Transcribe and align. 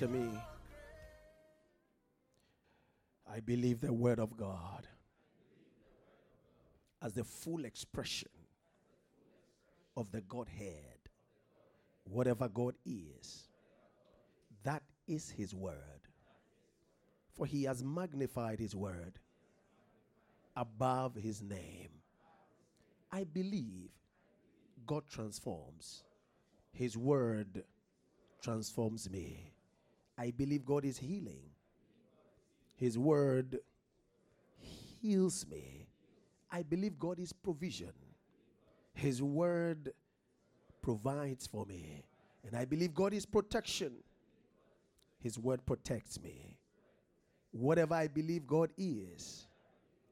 After 0.00 0.12
me. 0.12 0.30
I 3.28 3.40
believe 3.40 3.80
the 3.80 3.92
Word 3.92 4.20
of 4.20 4.36
God 4.36 4.86
as 7.02 7.14
the 7.14 7.24
full 7.24 7.64
expression 7.64 8.30
of 9.96 10.12
the 10.12 10.20
Godhead. 10.20 11.00
Whatever 12.04 12.48
God 12.48 12.76
is, 12.86 13.48
that 14.62 14.84
is 15.08 15.30
His 15.30 15.52
Word. 15.52 16.06
For 17.32 17.44
He 17.44 17.64
has 17.64 17.82
magnified 17.82 18.60
His 18.60 18.76
Word 18.76 19.18
above 20.54 21.16
His 21.16 21.42
name. 21.42 21.90
I 23.10 23.24
believe 23.24 23.90
God 24.86 25.02
transforms, 25.10 26.04
His 26.70 26.96
Word 26.96 27.64
transforms 28.40 29.10
me. 29.10 29.54
I 30.18 30.32
believe 30.32 30.64
God 30.64 30.84
is 30.84 30.98
healing. 30.98 31.42
His 32.76 32.98
word 32.98 33.58
heals 35.00 35.46
me. 35.50 35.86
I 36.50 36.62
believe 36.62 36.98
God 36.98 37.18
is 37.20 37.32
provision. 37.32 37.92
His 38.94 39.22
word 39.22 39.92
provides 40.82 41.46
for 41.46 41.64
me. 41.66 42.02
And 42.44 42.56
I 42.56 42.64
believe 42.64 42.94
God 42.94 43.14
is 43.14 43.26
protection. 43.26 43.92
His 45.20 45.38
word 45.38 45.64
protects 45.66 46.20
me. 46.20 46.56
Whatever 47.50 47.94
I 47.94 48.08
believe 48.08 48.46
God 48.46 48.70
is, 48.76 49.46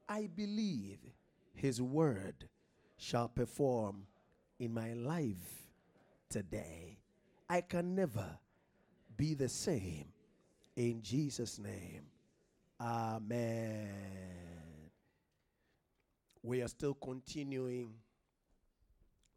I 0.07 0.29
believe 0.35 0.99
His 1.53 1.81
word 1.81 2.47
shall 2.97 3.27
perform 3.27 4.03
in 4.59 4.73
my 4.73 4.93
life 4.93 5.69
today. 6.29 6.97
I 7.49 7.61
can 7.61 7.95
never 7.95 8.37
be 9.17 9.33
the 9.33 9.49
same. 9.49 10.05
In 10.75 11.01
Jesus' 11.01 11.59
name. 11.59 12.03
Amen. 12.79 13.89
We 16.43 16.61
are 16.61 16.67
still 16.67 16.93
continuing 16.93 17.95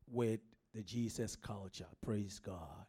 with 0.07 0.41
the 0.75 0.83
Jesus 0.83 1.35
culture. 1.35 1.87
Praise 2.05 2.39
God. 2.39 2.87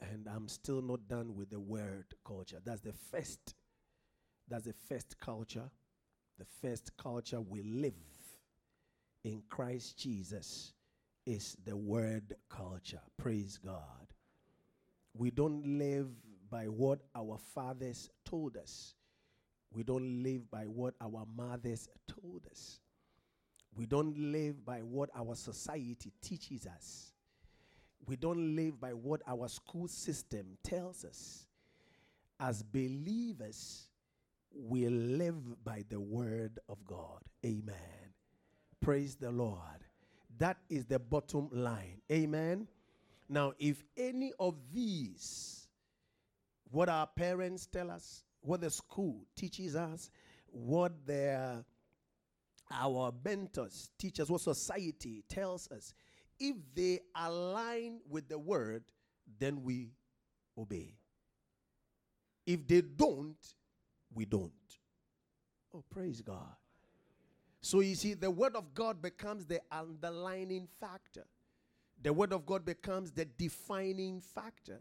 And 0.00 0.28
I'm 0.34 0.48
still 0.48 0.80
not 0.80 1.08
done 1.08 1.34
with 1.34 1.50
the 1.50 1.60
word 1.60 2.06
culture. 2.24 2.58
That's 2.64 2.80
the 2.80 2.94
first. 3.10 3.54
That's 4.48 4.64
the 4.64 4.74
first 4.88 5.18
culture. 5.20 5.68
The 6.38 6.46
first 6.62 6.96
culture 6.96 7.40
we 7.40 7.62
live 7.62 7.92
in 9.24 9.42
Christ 9.50 9.98
Jesus 9.98 10.72
is 11.26 11.56
the 11.66 11.76
word 11.76 12.34
culture. 12.48 13.00
Praise 13.18 13.58
God. 13.62 14.09
We 15.14 15.30
don't 15.30 15.78
live 15.78 16.08
by 16.50 16.64
what 16.64 17.00
our 17.14 17.38
fathers 17.54 18.10
told 18.24 18.56
us. 18.56 18.94
We 19.72 19.82
don't 19.82 20.22
live 20.22 20.50
by 20.50 20.64
what 20.64 20.94
our 21.00 21.24
mothers 21.36 21.88
told 22.08 22.46
us. 22.50 22.80
We 23.76 23.86
don't 23.86 24.16
live 24.18 24.64
by 24.64 24.80
what 24.80 25.10
our 25.14 25.34
society 25.36 26.12
teaches 26.20 26.66
us. 26.66 27.12
We 28.06 28.16
don't 28.16 28.56
live 28.56 28.80
by 28.80 28.90
what 28.90 29.22
our 29.28 29.48
school 29.48 29.86
system 29.86 30.56
tells 30.64 31.04
us. 31.04 31.46
As 32.40 32.62
believers, 32.62 33.86
we 34.52 34.88
live 34.88 35.62
by 35.62 35.84
the 35.88 36.00
word 36.00 36.58
of 36.68 36.84
God. 36.84 37.20
Amen. 37.44 38.14
Praise 38.80 39.14
the 39.14 39.30
Lord. 39.30 39.84
That 40.38 40.56
is 40.68 40.86
the 40.86 40.98
bottom 40.98 41.48
line. 41.52 42.00
Amen. 42.10 42.66
Now, 43.30 43.52
if 43.60 43.84
any 43.96 44.32
of 44.40 44.56
these, 44.74 45.68
what 46.72 46.88
our 46.88 47.06
parents 47.06 47.64
tell 47.64 47.88
us, 47.88 48.24
what 48.40 48.60
the 48.60 48.70
school 48.70 49.24
teaches 49.36 49.76
us, 49.76 50.10
what 50.46 51.06
their 51.06 51.64
our 52.72 53.12
mentors 53.24 53.90
teach 53.98 54.18
us, 54.18 54.28
what 54.28 54.40
society 54.40 55.22
tells 55.28 55.70
us, 55.70 55.94
if 56.40 56.56
they 56.74 56.98
align 57.14 58.00
with 58.08 58.28
the 58.28 58.38
word, 58.38 58.82
then 59.38 59.62
we 59.62 59.92
obey. 60.58 60.96
If 62.46 62.66
they 62.66 62.80
don't, 62.80 63.36
we 64.12 64.24
don't. 64.24 64.50
Oh, 65.72 65.84
praise 65.88 66.20
God. 66.20 66.56
So 67.60 67.78
you 67.78 67.94
see, 67.94 68.14
the 68.14 68.30
word 68.30 68.56
of 68.56 68.74
God 68.74 69.00
becomes 69.00 69.46
the 69.46 69.60
underlining 69.70 70.66
factor. 70.80 71.26
The 72.02 72.12
word 72.12 72.32
of 72.32 72.46
God 72.46 72.64
becomes 72.64 73.12
the 73.12 73.24
defining 73.24 74.20
factor. 74.20 74.80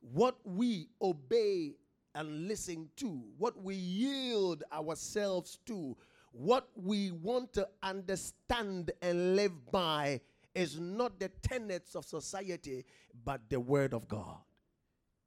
What 0.00 0.36
we 0.44 0.88
obey 1.00 1.76
and 2.14 2.48
listen 2.48 2.88
to, 2.96 3.22
what 3.38 3.60
we 3.62 3.74
yield 3.74 4.62
ourselves 4.72 5.58
to, 5.66 5.96
what 6.32 6.68
we 6.74 7.10
want 7.12 7.52
to 7.54 7.68
understand 7.82 8.90
and 9.00 9.36
live 9.36 9.70
by 9.70 10.20
is 10.54 10.78
not 10.78 11.18
the 11.18 11.28
tenets 11.42 11.94
of 11.94 12.04
society, 12.04 12.84
but 13.24 13.40
the 13.48 13.58
word 13.58 13.94
of 13.94 14.08
God. 14.08 14.38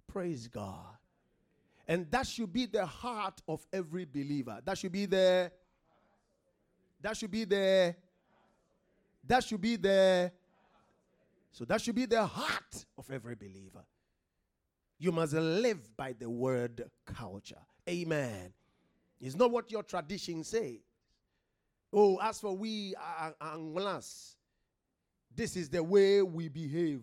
Praise 0.07 0.47
God. 0.47 0.97
And 1.87 2.09
that 2.11 2.27
should 2.27 2.51
be 2.51 2.65
the 2.65 2.85
heart 2.85 3.41
of 3.47 3.65
every 3.71 4.05
believer. 4.05 4.59
That 4.65 4.77
should 4.77 4.91
be 4.91 5.05
the 5.05 5.51
that 7.01 7.15
should 7.15 7.31
be 7.31 7.45
the 7.45 7.95
that 9.25 9.43
should 9.43 9.61
be 9.61 9.75
the 9.77 10.31
so 11.51 11.65
that 11.65 11.81
should 11.81 11.95
be 11.95 12.05
the 12.05 12.25
heart 12.25 12.85
of 12.97 13.09
every 13.11 13.35
believer. 13.35 13.83
You 14.99 15.11
must 15.11 15.33
live 15.33 15.95
by 15.95 16.13
the 16.17 16.29
word 16.29 16.89
culture. 17.05 17.61
Amen. 17.87 18.53
It's 19.19 19.35
not 19.35 19.51
what 19.51 19.71
your 19.71 19.83
tradition 19.83 20.43
says. 20.43 20.77
Oh, 21.93 22.17
as 22.21 22.39
for 22.39 22.55
we 22.55 22.95
Anglas, 23.41 24.35
this 25.33 25.55
is 25.55 25.69
the 25.69 25.81
way 25.81 26.21
we 26.21 26.49
behave. 26.49 27.01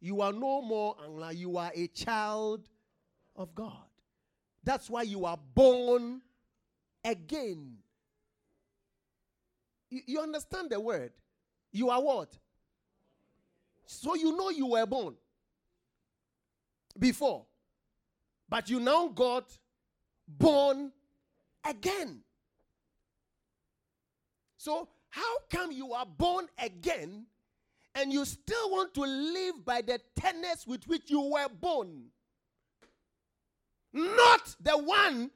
You 0.00 0.20
are 0.20 0.32
no 0.32 0.62
more 0.62 0.96
Angla, 0.96 1.36
you 1.36 1.56
are 1.56 1.72
a 1.74 1.86
child 1.88 2.68
of 3.36 3.54
God. 3.54 3.72
That's 4.62 4.90
why 4.90 5.02
you 5.02 5.24
are 5.24 5.38
born 5.54 6.20
again. 7.04 7.76
You, 9.88 10.00
you 10.06 10.20
understand 10.20 10.70
the 10.70 10.80
word? 10.80 11.12
You 11.72 11.90
are 11.90 12.02
what? 12.02 12.36
So 13.92 14.14
you 14.14 14.36
know 14.36 14.50
you 14.50 14.66
were 14.66 14.86
born 14.86 15.16
before, 16.96 17.44
but 18.48 18.70
you 18.70 18.78
now 18.78 19.08
got 19.08 19.50
born 20.28 20.92
again. 21.68 22.20
So, 24.56 24.88
how 25.08 25.38
come 25.50 25.72
you 25.72 25.92
are 25.92 26.06
born 26.06 26.46
again 26.56 27.26
and 27.96 28.12
you 28.12 28.24
still 28.24 28.70
want 28.70 28.94
to 28.94 29.00
live 29.00 29.64
by 29.64 29.82
the 29.82 30.00
tenets 30.14 30.68
with 30.68 30.86
which 30.86 31.10
you 31.10 31.22
were 31.22 31.48
born? 31.48 32.04
Not 33.92 34.54
the 34.60 34.78
one 34.78 35.32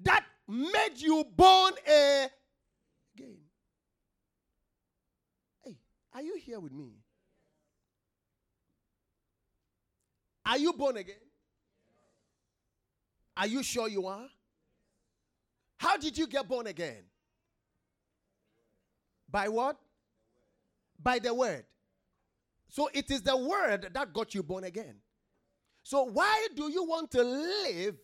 that 0.00 0.24
made 0.48 0.96
you 0.96 1.24
born 1.36 1.74
again. 1.84 2.30
Hey, 5.62 5.76
are 6.14 6.22
you 6.22 6.36
here 6.42 6.58
with 6.58 6.72
me? 6.72 6.97
Are 10.48 10.56
you 10.56 10.72
born 10.72 10.96
again? 10.96 11.14
Are 13.36 13.46
you 13.46 13.62
sure 13.62 13.86
you 13.86 14.06
are? 14.06 14.26
How 15.76 15.98
did 15.98 16.16
you 16.16 16.26
get 16.26 16.48
born 16.48 16.66
again? 16.66 17.04
By 19.30 19.48
what? 19.48 19.76
By 20.98 21.18
the 21.18 21.34
word. 21.34 21.66
So 22.70 22.88
it 22.94 23.10
is 23.10 23.20
the 23.20 23.36
word 23.36 23.90
that 23.92 24.12
got 24.14 24.34
you 24.34 24.42
born 24.42 24.64
again. 24.64 24.96
So 25.82 26.04
why 26.04 26.48
do 26.56 26.70
you 26.72 26.82
want 26.82 27.10
to 27.10 27.22
live 27.22 27.96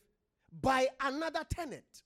by 0.61 0.89
another 1.01 1.45
tenet? 1.51 2.03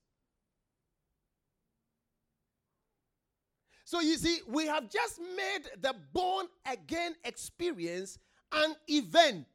So 3.84 4.00
you 4.00 4.16
see, 4.16 4.38
we 4.46 4.66
have 4.66 4.88
just 4.88 5.18
made 5.18 5.64
the 5.80 5.94
born 6.12 6.46
again 6.70 7.14
experience 7.24 8.18
an 8.52 8.76
event. 8.86 9.46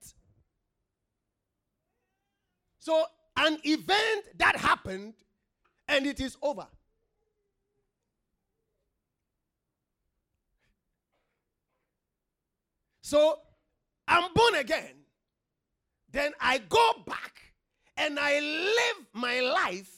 So, 2.84 3.06
an 3.38 3.60
event 3.64 4.26
that 4.40 4.58
happened 4.58 5.14
and 5.88 6.06
it 6.06 6.20
is 6.20 6.36
over. 6.42 6.68
So, 13.00 13.40
I'm 14.06 14.34
born 14.34 14.56
again. 14.56 14.96
Then 16.12 16.34
I 16.42 16.58
go 16.58 16.92
back 17.08 17.54
and 17.96 18.20
I 18.20 18.42
live 18.42 19.06
my 19.14 19.40
life 19.40 19.90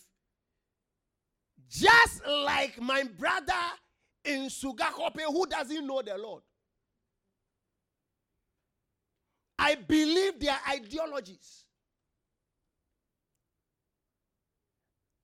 just 1.68 2.22
like 2.28 2.80
my 2.80 3.02
brother 3.18 3.64
in 4.26 4.42
Sogakope 4.44 5.22
who 5.26 5.48
doesn't 5.48 5.88
know 5.88 6.04
the 6.04 6.20
Lord. 6.20 6.44
I 9.58 9.74
believe 9.74 10.40
their 10.40 10.60
ideologies. 10.70 11.66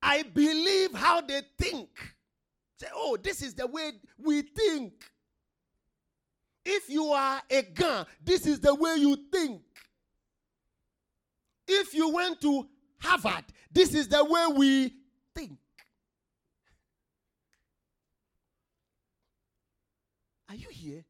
I 0.02 0.24
believe 0.24 0.94
how 0.94 1.22
they 1.22 1.42
think. 1.58 1.90
Say, 2.80 2.88
oh, 2.96 3.18
this 3.22 3.42
is 3.42 3.54
the 3.54 3.68
way 3.68 3.92
we 4.18 4.42
think. 4.42 4.94
If 6.66 6.90
you 6.90 7.08
are 7.12 7.42
a 7.50 7.62
gun, 7.62 8.06
this 8.24 8.46
is 8.46 8.60
the 8.60 8.74
way 8.74 8.96
you 8.98 9.18
think. 9.32 9.62
If 11.68 11.94
you 11.94 12.10
went 12.10 12.42
to 12.42 12.68
Harvard, 13.00 13.46
this 13.72 13.94
is 13.94 14.08
the 14.08 14.24
way 14.24 14.46
we 14.56 14.94
think. 15.36 15.58
Are 20.50 20.56
you 20.56 20.68
here? 20.70 21.06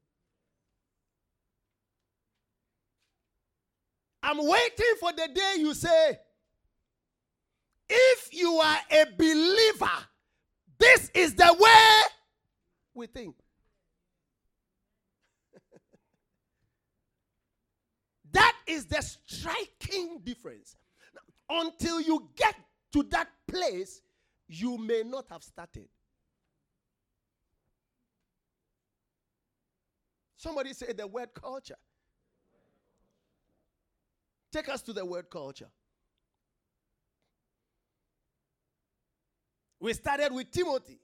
I'm 4.22 4.38
waiting 4.38 4.94
for 5.00 5.12
the 5.12 5.28
day 5.34 5.54
you 5.58 5.74
say, 5.74 6.18
if 7.88 8.32
you 8.32 8.54
are 8.54 8.78
a 8.90 9.06
believer, 9.16 9.90
this 10.78 11.10
is 11.14 11.34
the 11.34 11.56
way 11.58 12.02
we 12.94 13.06
think. 13.06 13.34
that 18.32 18.54
is 18.66 18.86
the 18.86 19.02
striking 19.26 20.20
difference. 20.24 20.76
Until 21.48 22.00
you 22.00 22.28
get 22.36 22.54
to 22.92 23.02
that 23.04 23.28
place, 23.46 24.00
you 24.48 24.78
may 24.78 25.02
not 25.04 25.26
have 25.30 25.42
started. 25.42 25.88
Somebody 30.36 30.72
say 30.72 30.92
the 30.92 31.06
word 31.06 31.28
culture. 31.34 31.76
Take 34.52 34.68
us 34.68 34.82
to 34.82 34.92
the 34.92 35.04
word 35.04 35.30
culture. 35.30 35.68
We 39.82 39.92
started 39.94 40.32
with 40.32 40.52
Timothy. 40.52 41.00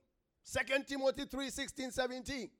2 0.56 0.84
Timothy 0.84 1.24
3 1.24 1.50
16, 1.50 1.90
17. 1.90 2.50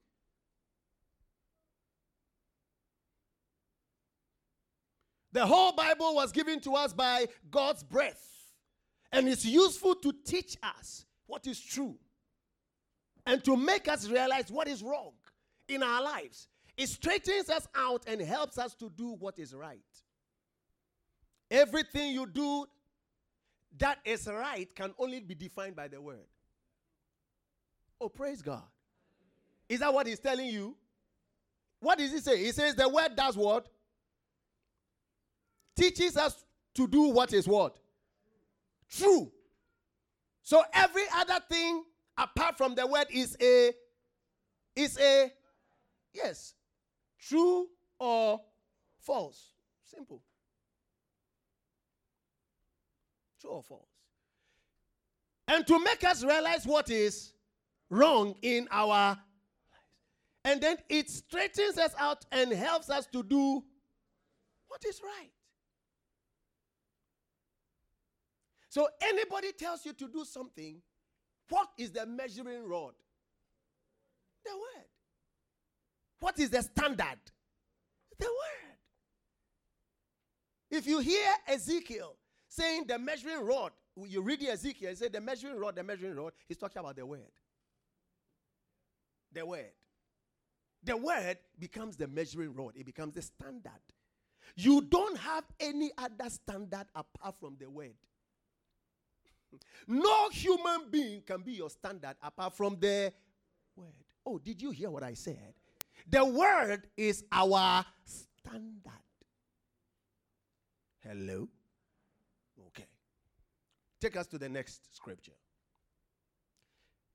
The 5.31 5.47
whole 5.47 5.71
Bible 5.73 6.17
was 6.17 6.33
given 6.33 6.59
to 6.63 6.75
us 6.75 6.93
by 6.93 7.29
God's 7.49 7.85
breath. 7.85 8.21
And 9.13 9.29
it's 9.29 9.45
useful 9.45 9.95
to 9.95 10.13
teach 10.25 10.57
us 10.61 11.07
what 11.29 11.47
is 11.47 11.61
true 11.61 11.97
and 13.25 13.45
to 13.45 13.57
make 13.57 13.87
us 13.87 14.09
realize 14.09 14.51
what 14.51 14.67
is 14.67 14.83
wrong 14.83 15.13
in 15.69 15.85
our 15.85 16.03
lives. 16.03 16.49
It 16.77 16.89
straightens 16.89 17.49
us 17.49 17.69
out 17.77 18.03
and 18.09 18.21
helps 18.21 18.59
us 18.59 18.75
to 18.75 18.91
do 18.91 19.15
what 19.21 19.39
is 19.39 19.55
right. 19.55 19.79
Everything 21.49 22.11
you 22.11 22.27
do 22.27 22.67
that 23.77 23.99
is 24.05 24.27
right 24.27 24.75
can 24.75 24.95
only 24.99 25.21
be 25.21 25.35
defined 25.35 25.77
by 25.77 25.89
the 25.89 26.01
word. 26.01 26.27
Oh, 28.01 28.09
praise 28.09 28.43
God. 28.43 28.63
Is 29.69 29.81
that 29.81 29.93
what 29.93 30.07
he's 30.07 30.19
telling 30.19 30.47
you? 30.47 30.77
What 31.81 31.99
does 31.99 32.13
he 32.13 32.19
say? 32.19 32.43
He 32.43 32.53
says 32.53 32.75
the 32.75 32.89
word 32.89 33.15
does 33.15 33.37
what? 33.37 33.69
Teaches 35.77 36.17
us 36.17 36.45
to 36.75 36.89
do 36.89 37.03
what 37.03 37.33
is 37.33 37.47
what? 37.47 37.77
True. 38.91 39.31
So 40.43 40.63
every 40.73 41.05
other 41.15 41.39
thing 41.49 41.85
apart 42.17 42.57
from 42.57 42.75
the 42.75 42.87
word 42.87 43.07
is 43.11 43.37
a 43.41 43.73
is 44.75 44.99
a 44.99 45.31
yes. 46.13 46.55
True 47.21 47.69
or 47.99 48.41
false. 48.99 49.53
Simple. 49.85 50.23
True 53.41 53.51
or 53.51 53.63
false? 53.63 53.89
And 55.47 55.67
to 55.67 55.79
make 55.83 56.05
us 56.05 56.25
realize 56.25 56.67
what 56.67 56.91
is 56.91 57.33
wrong 57.91 58.35
in 58.43 58.69
our 58.71 58.87
lives. 58.87 59.21
And 60.45 60.61
then 60.61 60.77
it 60.89 61.11
straightens 61.11 61.79
us 61.79 61.93
out 61.99 62.25
and 62.33 62.53
helps 62.53 62.91
us 62.91 63.07
to 63.13 63.23
do 63.23 63.63
what 64.69 64.85
is 64.87 65.01
right. 65.03 65.31
So 68.69 68.89
anybody 69.03 69.53
tells 69.53 69.85
you 69.85 69.93
to 69.95 70.09
do 70.09 70.25
something, 70.25 70.81
what 71.49 71.69
is 71.79 71.91
the 71.91 72.07
measuring 72.07 72.69
rod? 72.69 72.93
The 74.45 74.53
word. 74.53 74.87
What 76.21 76.39
is 76.39 76.51
the 76.51 76.63
standard? 76.63 77.19
The 78.19 78.27
word. 78.27 78.77
If 80.71 80.87
you 80.87 80.99
hear 81.01 81.31
Ezekiel 81.47 82.17
saying 82.59 82.85
the 82.87 82.99
measuring 82.99 83.45
rod. 83.45 83.73
You 83.97 84.21
read 84.23 84.41
the 84.41 84.51
Ezekiel, 84.51 84.95
said 84.95 85.13
the 85.13 85.21
measuring 85.21 85.57
rod, 85.57 85.77
the 85.77 85.83
measuring 85.83 86.15
rod. 86.15 86.33
He's 86.47 86.57
talking 86.57 86.81
about 86.81 86.97
the 86.97 87.07
word. 87.07 87.33
The 89.33 89.45
word. 89.45 89.73
The 90.83 90.97
word 90.97 91.39
becomes 91.59 91.97
the 91.97 92.07
measuring 92.07 92.55
rod, 92.55 92.73
it 92.77 92.87
becomes 92.87 93.15
the 93.15 93.23
standard. 93.23 93.83
You 94.57 94.81
don't 94.81 95.19
have 95.19 95.45
any 95.61 95.91
other 95.99 96.31
standard 96.31 96.87
apart 96.95 97.35
from 97.39 97.57
the 97.59 97.69
word. 97.69 97.95
No 99.87 100.29
human 100.31 100.91
being 100.91 101.23
can 101.23 101.43
be 101.43 101.53
your 101.53 101.71
standard 101.71 102.17
apart 102.23 102.57
from 102.57 102.77
the 102.79 103.13
word. 103.77 103.89
Oh, 104.25 104.39
did 104.39 104.61
you 104.63 104.71
hear 104.71 104.91
what 104.91 105.03
I 105.03 105.15
said? 105.15 105.55
The 106.09 106.25
word 106.25 106.89
is 106.97 107.25
our 107.33 107.85
standard. 108.05 108.93
Hello? 111.01 111.49
Take 114.01 114.17
us 114.17 114.27
to 114.29 114.39
the 114.39 114.49
next 114.49 114.95
scripture. 114.95 115.33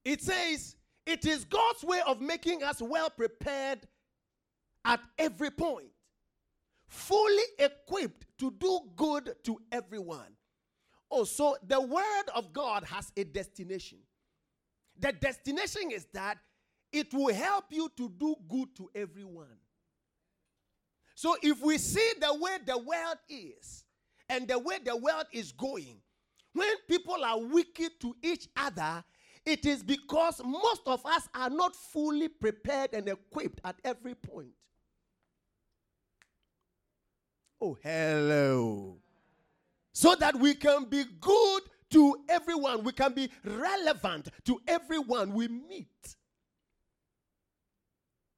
It 0.04 0.22
says, 0.22 0.76
It 1.06 1.26
is 1.26 1.46
God's 1.46 1.84
way 1.84 2.02
of 2.06 2.22
making 2.22 2.64
us 2.64 2.82
well 2.82 3.10
prepared 3.10 3.80
at 4.86 5.00
every 5.18 5.50
point, 5.50 5.88
fully 6.88 7.44
equipped 7.58 8.26
to 8.40 8.52
do 8.52 8.82
good 8.96 9.34
to 9.44 9.58
everyone. 9.72 10.36
Oh, 11.10 11.24
so 11.24 11.56
the 11.66 11.80
word 11.80 12.24
of 12.36 12.52
God 12.52 12.84
has 12.86 13.12
a 13.16 13.24
destination. 13.24 14.00
The 15.00 15.12
destination 15.12 15.92
is 15.92 16.06
that 16.14 16.38
it 16.92 17.14
will 17.14 17.34
help 17.34 17.66
you 17.70 17.90
to 17.98 18.10
do 18.10 18.36
good 18.48 18.76
to 18.78 18.90
everyone. 18.94 19.58
So 21.16 21.36
if 21.42 21.62
we 21.62 21.78
see 21.78 22.12
the 22.20 22.34
way 22.36 22.58
the 22.66 22.78
world 22.78 23.18
is 23.30 23.86
and 24.28 24.48
the 24.48 24.60
way 24.60 24.80
the 24.84 24.96
world 24.96 25.26
is 25.32 25.52
going, 25.52 26.02
when 26.54 26.76
people 26.88 27.24
are 27.24 27.40
wicked 27.40 28.00
to 28.02 28.16
each 28.22 28.48
other, 28.56 29.04
it 29.46 29.66
is 29.66 29.84
because 29.84 30.42
most 30.44 30.82
of 30.86 31.06
us 31.06 31.28
are 31.36 31.50
not 31.50 31.76
fully 31.76 32.30
prepared 32.30 32.94
and 32.94 33.10
equipped 33.10 33.60
at 33.66 33.76
every 33.84 34.16
point. 34.16 34.54
Oh, 37.60 37.78
hello. 37.82 38.98
So 39.94 40.16
that 40.16 40.36
we 40.36 40.56
can 40.56 40.86
be 40.86 41.04
good 41.20 41.64
to 41.92 42.18
everyone, 42.28 42.84
we 42.84 42.92
can 42.92 43.14
be 43.14 43.30
relevant 43.44 44.30
to 44.46 44.60
everyone 44.68 45.34
we 45.34 45.48
meet. 45.48 46.16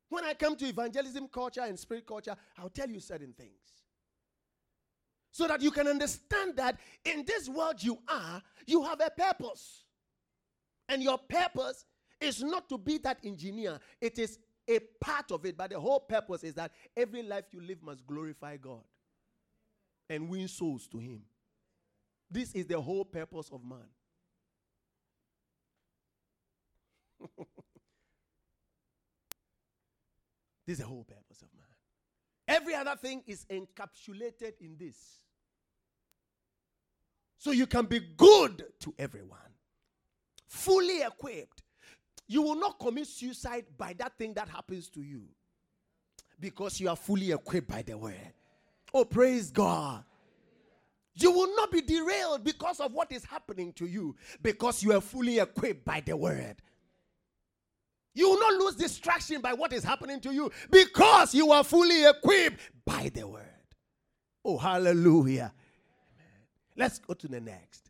When 0.10 0.24
I 0.25 0.34
come 0.34 0.55
to 0.57 0.65
evangelism 0.65 1.27
culture 1.29 1.62
and 1.62 1.79
spirit 1.79 2.05
culture, 2.05 2.36
I'll 2.57 2.69
tell 2.69 2.89
you 2.89 3.00
certain 3.00 3.34
things 3.34 3.85
so 5.36 5.48
that 5.50 5.62
you 5.62 5.70
can 5.70 5.86
understand 5.86 6.56
that 6.56 6.80
in 7.04 7.25
this 7.25 7.50
world 7.50 7.84
you 7.84 7.98
are, 8.08 8.42
you 8.65 8.82
have 8.84 9.01
a 9.01 9.10
purpose. 9.10 9.84
And 10.88 11.04
your 11.04 11.18
purpose 11.18 11.84
is 12.22 12.42
not 12.42 12.70
to 12.70 12.77
be 12.77 13.00
that 13.00 13.18
engineer, 13.22 13.82
it 14.00 14.18
is 14.18 14.39
a 14.65 14.80
part 15.01 15.34
of 15.34 15.46
it, 15.46 15.58
but 15.58 15.72
the 15.72 15.80
whole 15.80 16.00
purpose 16.00 16.46
is 16.46 16.54
that 16.54 16.72
every 16.96 17.22
life 17.22 17.44
you 17.51 17.60
live 17.60 17.84
must 17.84 18.08
glorify 18.08 18.56
God 18.56 18.86
and 20.10 20.30
win 20.30 20.48
souls 20.48 20.88
to 20.88 21.00
Him. 21.00 21.24
This 22.32 22.54
is 22.54 22.65
the 22.68 22.80
whole 22.80 23.04
purpose 23.04 23.50
of 23.51 23.60
man. 23.65 23.89
This 30.65 30.80
is 30.80 30.80
the 30.80 30.88
whole 30.88 31.04
purpose 31.04 31.44
of 31.44 31.50
man. 31.54 31.65
Every 32.48 32.74
other 32.74 32.96
thing 32.96 33.22
is 33.27 33.46
encapsulated 33.51 34.54
in 34.62 34.77
this. 34.80 35.20
So 37.38 37.51
you 37.51 37.68
can 37.68 37.86
be 37.86 38.00
good 38.00 38.65
to 38.82 38.94
everyone, 38.98 39.39
fully 40.48 41.01
equipped. 41.01 41.63
You 42.27 42.42
will 42.42 42.56
not 42.56 42.80
commit 42.80 43.08
suicide 43.08 43.65
by 43.77 43.94
that 44.00 44.18
thing 44.18 44.34
that 44.34 44.50
happens 44.50 44.89
to 44.92 45.01
you 45.01 45.24
because 46.39 46.80
you 46.80 46.89
are 46.89 46.96
fully 46.96 47.32
equipped 47.32 47.68
by 47.68 47.82
the 47.82 47.98
word. 47.98 48.34
Oh, 48.94 49.06
praise 49.06 49.51
God. 49.51 50.04
You 51.13 51.32
will 51.32 51.56
not 51.56 51.72
be 51.72 51.82
derailed 51.82 52.44
because 52.44 52.80
of 52.80 52.94
what 52.94 53.12
is 53.12 53.24
happening 53.24 53.72
to 53.74 53.86
you 53.86 54.15
because 54.42 54.84
you 54.84 54.92
are 54.94 55.01
fully 55.01 55.39
equipped 55.39 55.86
by 55.86 56.01
the 56.06 56.18
word. 56.18 56.58
You 58.13 58.30
will 58.30 58.39
not 58.39 58.54
lose 58.54 58.75
distraction 58.75 59.42
by 59.42 59.54
what 59.54 59.74
is 59.74 59.84
happening 59.84 60.20
to 60.22 60.34
you 60.34 60.51
because 60.72 61.36
you 61.36 61.51
are 61.51 61.63
fully 61.63 62.06
equipped 62.06 62.60
by 62.86 63.12
the 63.13 63.27
word. 63.27 63.44
Oh, 64.44 64.58
hallelujah. 64.58 65.54
Let's 66.75 67.00
go 67.00 67.13
to 67.13 67.27
the 67.27 67.39
next. 67.39 67.89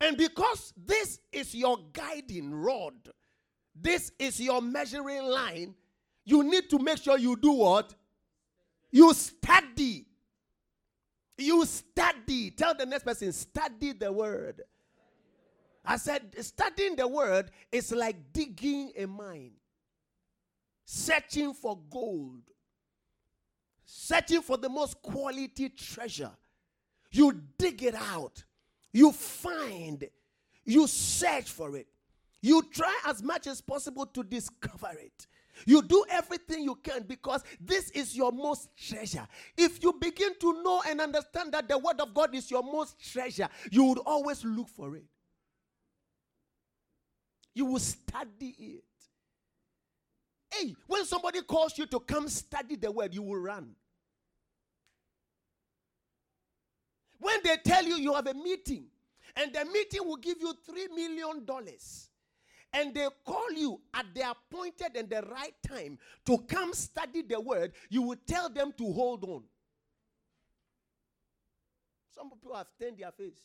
And 0.00 0.16
because 0.16 0.72
this 0.76 1.20
is 1.30 1.54
your 1.54 1.78
guiding 1.92 2.54
rod, 2.54 2.94
this 3.74 4.12
is 4.18 4.40
your 4.40 4.62
measuring 4.62 5.24
line, 5.24 5.74
you 6.24 6.42
need 6.42 6.70
to 6.70 6.78
make 6.78 6.98
sure 6.98 7.18
you 7.18 7.36
do 7.36 7.52
what? 7.52 7.94
You 8.90 9.12
study. 9.12 10.06
You 11.36 11.64
study. 11.66 12.50
Tell 12.50 12.74
the 12.74 12.86
next 12.86 13.04
person, 13.04 13.32
study 13.32 13.92
the 13.92 14.10
word. 14.10 14.62
I 15.84 15.96
said, 15.96 16.34
studying 16.44 16.96
the 16.96 17.08
word 17.08 17.50
is 17.72 17.92
like 17.92 18.32
digging 18.32 18.92
a 18.96 19.06
mine, 19.06 19.52
searching 20.84 21.54
for 21.54 21.78
gold, 21.90 22.42
searching 23.84 24.42
for 24.42 24.56
the 24.56 24.68
most 24.68 25.00
quality 25.00 25.70
treasure. 25.70 26.32
You 27.10 27.42
dig 27.58 27.82
it 27.82 27.94
out, 27.94 28.44
you 28.92 29.12
find, 29.12 30.08
you 30.64 30.86
search 30.86 31.50
for 31.50 31.76
it, 31.76 31.88
you 32.40 32.62
try 32.72 32.96
as 33.06 33.22
much 33.22 33.46
as 33.46 33.60
possible 33.60 34.06
to 34.06 34.22
discover 34.22 34.92
it. 34.98 35.26
You 35.66 35.82
do 35.82 36.04
everything 36.10 36.62
you 36.62 36.76
can 36.76 37.02
because 37.02 37.42
this 37.60 37.90
is 37.90 38.16
your 38.16 38.32
most 38.32 38.68
treasure. 38.76 39.26
If 39.56 39.82
you 39.82 39.92
begin 39.92 40.32
to 40.40 40.62
know 40.62 40.82
and 40.86 41.00
understand 41.00 41.52
that 41.52 41.68
the 41.68 41.76
Word 41.76 42.00
of 42.00 42.14
God 42.14 42.34
is 42.34 42.50
your 42.50 42.62
most 42.62 42.98
treasure, 43.12 43.48
you 43.70 43.84
would 43.84 43.98
always 43.98 44.44
look 44.44 44.68
for 44.68 44.96
it. 44.96 45.04
You 47.54 47.66
will 47.66 47.80
study 47.80 48.54
it. 48.58 48.84
Hey, 50.50 50.74
when 50.86 51.04
somebody 51.04 51.42
calls 51.42 51.76
you 51.76 51.86
to 51.86 52.00
come 52.00 52.28
study 52.28 52.76
the 52.76 52.90
Word, 52.90 53.14
you 53.14 53.22
will 53.22 53.38
run. 53.38 53.74
When 57.20 57.38
they 57.44 57.56
tell 57.58 57.84
you 57.84 57.96
you 57.96 58.14
have 58.14 58.26
a 58.26 58.34
meeting 58.34 58.86
and 59.36 59.52
the 59.52 59.64
meeting 59.66 60.06
will 60.06 60.16
give 60.16 60.38
you 60.40 60.54
$3 60.68 60.94
million 60.94 61.46
and 62.72 62.94
they 62.94 63.06
call 63.24 63.52
you 63.52 63.80
at 63.94 64.06
the 64.14 64.30
appointed 64.30 64.96
and 64.96 65.08
the 65.08 65.22
right 65.22 65.54
time 65.66 65.98
to 66.24 66.38
come 66.38 66.72
study 66.72 67.22
the 67.22 67.38
word, 67.40 67.72
you 67.88 68.02
will 68.02 68.18
tell 68.26 68.48
them 68.48 68.72
to 68.78 68.92
hold 68.92 69.24
on. 69.24 69.42
Some 72.14 72.30
people 72.30 72.54
have 72.54 72.66
turned 72.80 72.98
their 72.98 73.12
face. 73.12 73.40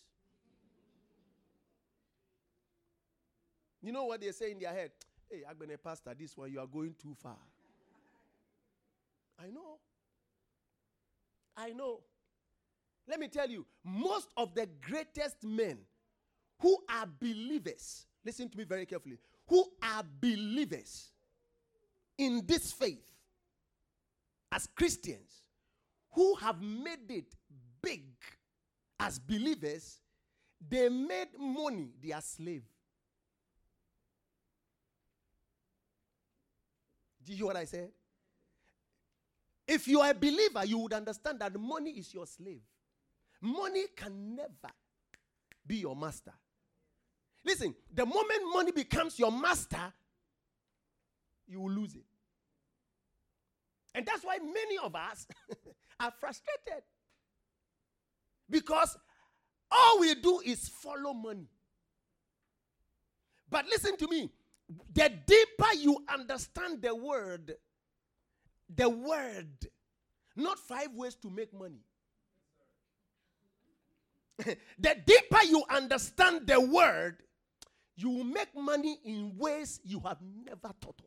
You 3.82 3.91
know 3.91 4.05
what 4.05 4.22
they 4.22 4.32
say 4.32 4.51
in 4.51 4.60
their 4.60 4.74
head? 4.74 4.91
Hey, 5.29 5.44
I've 5.48 5.60
been 5.60 5.72
a 5.72 5.77
pastor, 5.77 6.13
this 6.17 6.36
one, 6.38 6.51
you 6.51 6.60
are 6.60 6.67
going 6.67 6.96
too 7.01 7.15
far. 7.22 7.38
I 9.39 9.48
know. 9.48 9.79
I 11.58 11.70
know. 11.70 12.00
Let 13.07 13.19
me 13.19 13.27
tell 13.27 13.50
you, 13.50 13.65
most 13.83 14.29
of 14.35 14.55
the 14.55 14.67
greatest 14.81 15.43
men 15.43 15.77
who 16.59 16.77
are 16.89 17.07
believers 17.19 18.05
listen 18.25 18.50
to 18.50 18.57
me 18.57 18.63
very 18.63 18.85
carefully, 18.85 19.19
who 19.47 19.63
are 19.81 20.03
believers 20.19 21.12
in 22.17 22.43
this 22.45 22.71
faith 22.71 23.05
as 24.51 24.67
Christians, 24.75 25.31
who 26.12 26.35
have 26.35 26.62
made 26.62 27.09
it 27.09 27.35
big 27.81 28.03
as 29.00 29.19
believers, 29.19 30.00
they 30.67 30.89
made 30.89 31.27
money 31.38 31.89
their 32.01 32.19
slave. 32.21 32.63
Do 37.24 37.31
you 37.31 37.38
hear 37.38 37.45
what 37.47 37.57
I 37.57 37.65
said? 37.65 37.89
If 39.67 39.88
you 39.88 40.00
are 40.00 40.12
a 40.12 40.13
believer, 40.13 40.63
you 40.65 40.77
would 40.77 40.93
understand 40.93 41.39
that 41.39 41.59
money 41.59 41.91
is 41.91 42.13
your 42.13 42.25
slave. 42.25 42.62
Money 43.42 43.86
can 43.96 44.36
never 44.36 44.74
be 45.65 45.77
your 45.77 45.96
master. 45.96 46.34
Listen, 47.44 47.75
the 47.94 48.06
moment 48.06 48.42
money 48.54 48.72
becomes 48.72 49.20
your 49.20 49.32
master, 49.32 49.94
you 51.48 51.62
will 51.62 51.72
lose 51.72 51.96
it. 51.96 52.06
And 53.94 54.06
that's 54.06 54.24
why 54.24 54.39
many 54.39 54.77
of 54.84 54.96
us 54.96 55.27
are 56.00 56.12
frustrated. 56.20 56.84
Because 58.50 58.98
all 59.72 60.00
we 60.00 60.15
do 60.15 60.42
is 60.44 60.68
follow 60.68 61.13
money. 61.13 61.48
But 63.50 63.65
listen 63.68 63.96
to 63.98 64.08
me 64.08 64.30
the 64.94 65.12
deeper 65.25 65.74
you 65.77 66.04
understand 66.10 66.82
the 66.82 66.96
word, 66.96 67.56
the 68.74 68.89
word, 68.89 69.68
not 70.36 70.58
five 70.60 70.89
ways 70.94 71.15
to 71.15 71.30
make 71.30 71.54
money. 71.54 71.82
the 74.80 74.98
deeper 75.06 75.44
you 75.48 75.63
understand 75.70 76.48
the 76.48 76.60
word, 76.60 77.18
you 77.96 78.10
will 78.10 78.24
make 78.25 78.56
money 78.56 78.98
in 79.06 79.34
ways 79.38 79.80
you 79.84 80.00
have 80.01 80.18
never 80.46 80.74
thought 80.82 81.00
of. 81.00 81.06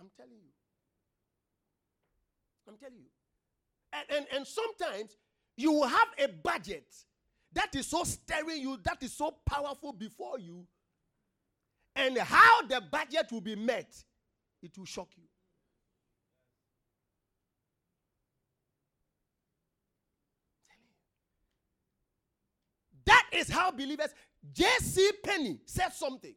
I'm 0.00 0.10
telling 0.16 0.32
you. 0.32 0.50
I'm 2.68 2.76
telling 2.78 2.98
you. 2.98 3.10
And, 3.92 4.04
and, 4.16 4.26
and 4.34 4.46
sometimes 4.46 5.16
you 5.56 5.72
will 5.72 5.88
have 5.88 6.08
a 6.18 6.28
budget 6.28 6.86
that 7.52 7.74
is 7.74 7.86
so 7.86 8.04
staring 8.04 8.62
you, 8.62 8.78
that 8.84 9.02
is 9.02 9.12
so 9.12 9.34
powerful 9.44 9.92
before 9.92 10.38
you. 10.38 10.66
And 11.96 12.16
how 12.16 12.62
the 12.62 12.80
budget 12.80 13.26
will 13.32 13.40
be 13.40 13.56
met, 13.56 13.92
it 14.62 14.78
will 14.78 14.84
shock 14.86 15.08
you. 15.16 15.24
That 23.06 23.19
is 23.32 23.50
how 23.50 23.70
believers, 23.70 24.14
J.C. 24.52 25.10
Penney 25.22 25.60
said 25.66 25.92
something. 25.92 26.34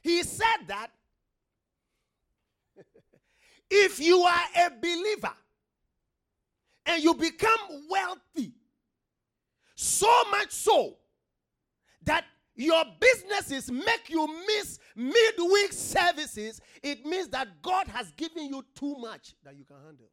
He 0.00 0.22
said 0.22 0.66
that 0.68 0.88
if 3.70 4.00
you 4.00 4.20
are 4.20 4.66
a 4.66 4.70
believer 4.70 5.34
and 6.86 7.02
you 7.02 7.14
become 7.14 7.58
wealthy, 7.90 8.52
so 9.74 10.12
much 10.30 10.50
so 10.50 10.96
that 12.04 12.24
your 12.54 12.84
businesses 13.00 13.70
make 13.70 14.08
you 14.08 14.26
miss 14.46 14.78
midweek 14.94 15.72
services, 15.72 16.60
it 16.82 17.06
means 17.06 17.28
that 17.28 17.62
God 17.62 17.88
has 17.88 18.10
given 18.12 18.46
you 18.46 18.64
too 18.74 18.96
much 18.98 19.34
that 19.44 19.56
you 19.56 19.64
can 19.64 19.76
handle. 19.84 20.10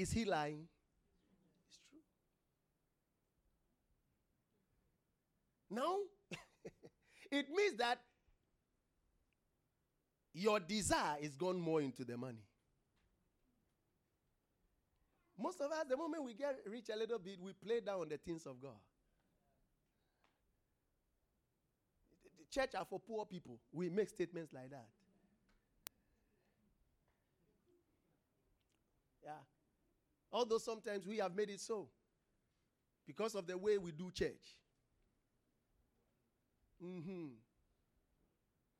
Is 0.00 0.12
he 0.12 0.24
lying? 0.24 0.66
It's 1.68 1.78
true. 1.90 2.00
Now, 5.70 5.96
it 7.30 7.46
means 7.54 7.76
that 7.76 8.00
your 10.32 10.58
desire 10.58 11.18
is 11.20 11.34
gone 11.34 11.60
more 11.60 11.82
into 11.82 12.02
the 12.06 12.16
money. 12.16 12.42
Most 15.38 15.60
of 15.60 15.70
us, 15.70 15.84
the 15.86 15.98
moment 15.98 16.24
we 16.24 16.32
get 16.32 16.56
rich 16.66 16.88
a 16.90 16.96
little 16.96 17.18
bit, 17.18 17.38
we 17.38 17.52
play 17.52 17.80
down 17.80 18.08
the 18.08 18.16
things 18.16 18.46
of 18.46 18.58
God. 18.58 18.80
The 22.38 22.60
church 22.60 22.70
are 22.74 22.86
for 22.86 22.98
poor 22.98 23.26
people. 23.26 23.58
We 23.70 23.90
make 23.90 24.08
statements 24.08 24.54
like 24.54 24.70
that. 24.70 24.86
Yeah. 29.22 29.32
Although 30.32 30.58
sometimes 30.58 31.06
we 31.06 31.18
have 31.18 31.34
made 31.34 31.50
it 31.50 31.60
so 31.60 31.88
because 33.06 33.34
of 33.34 33.46
the 33.46 33.58
way 33.58 33.78
we 33.78 33.90
do 33.90 34.10
church. 34.10 34.56
Mm-hmm. 36.84 37.26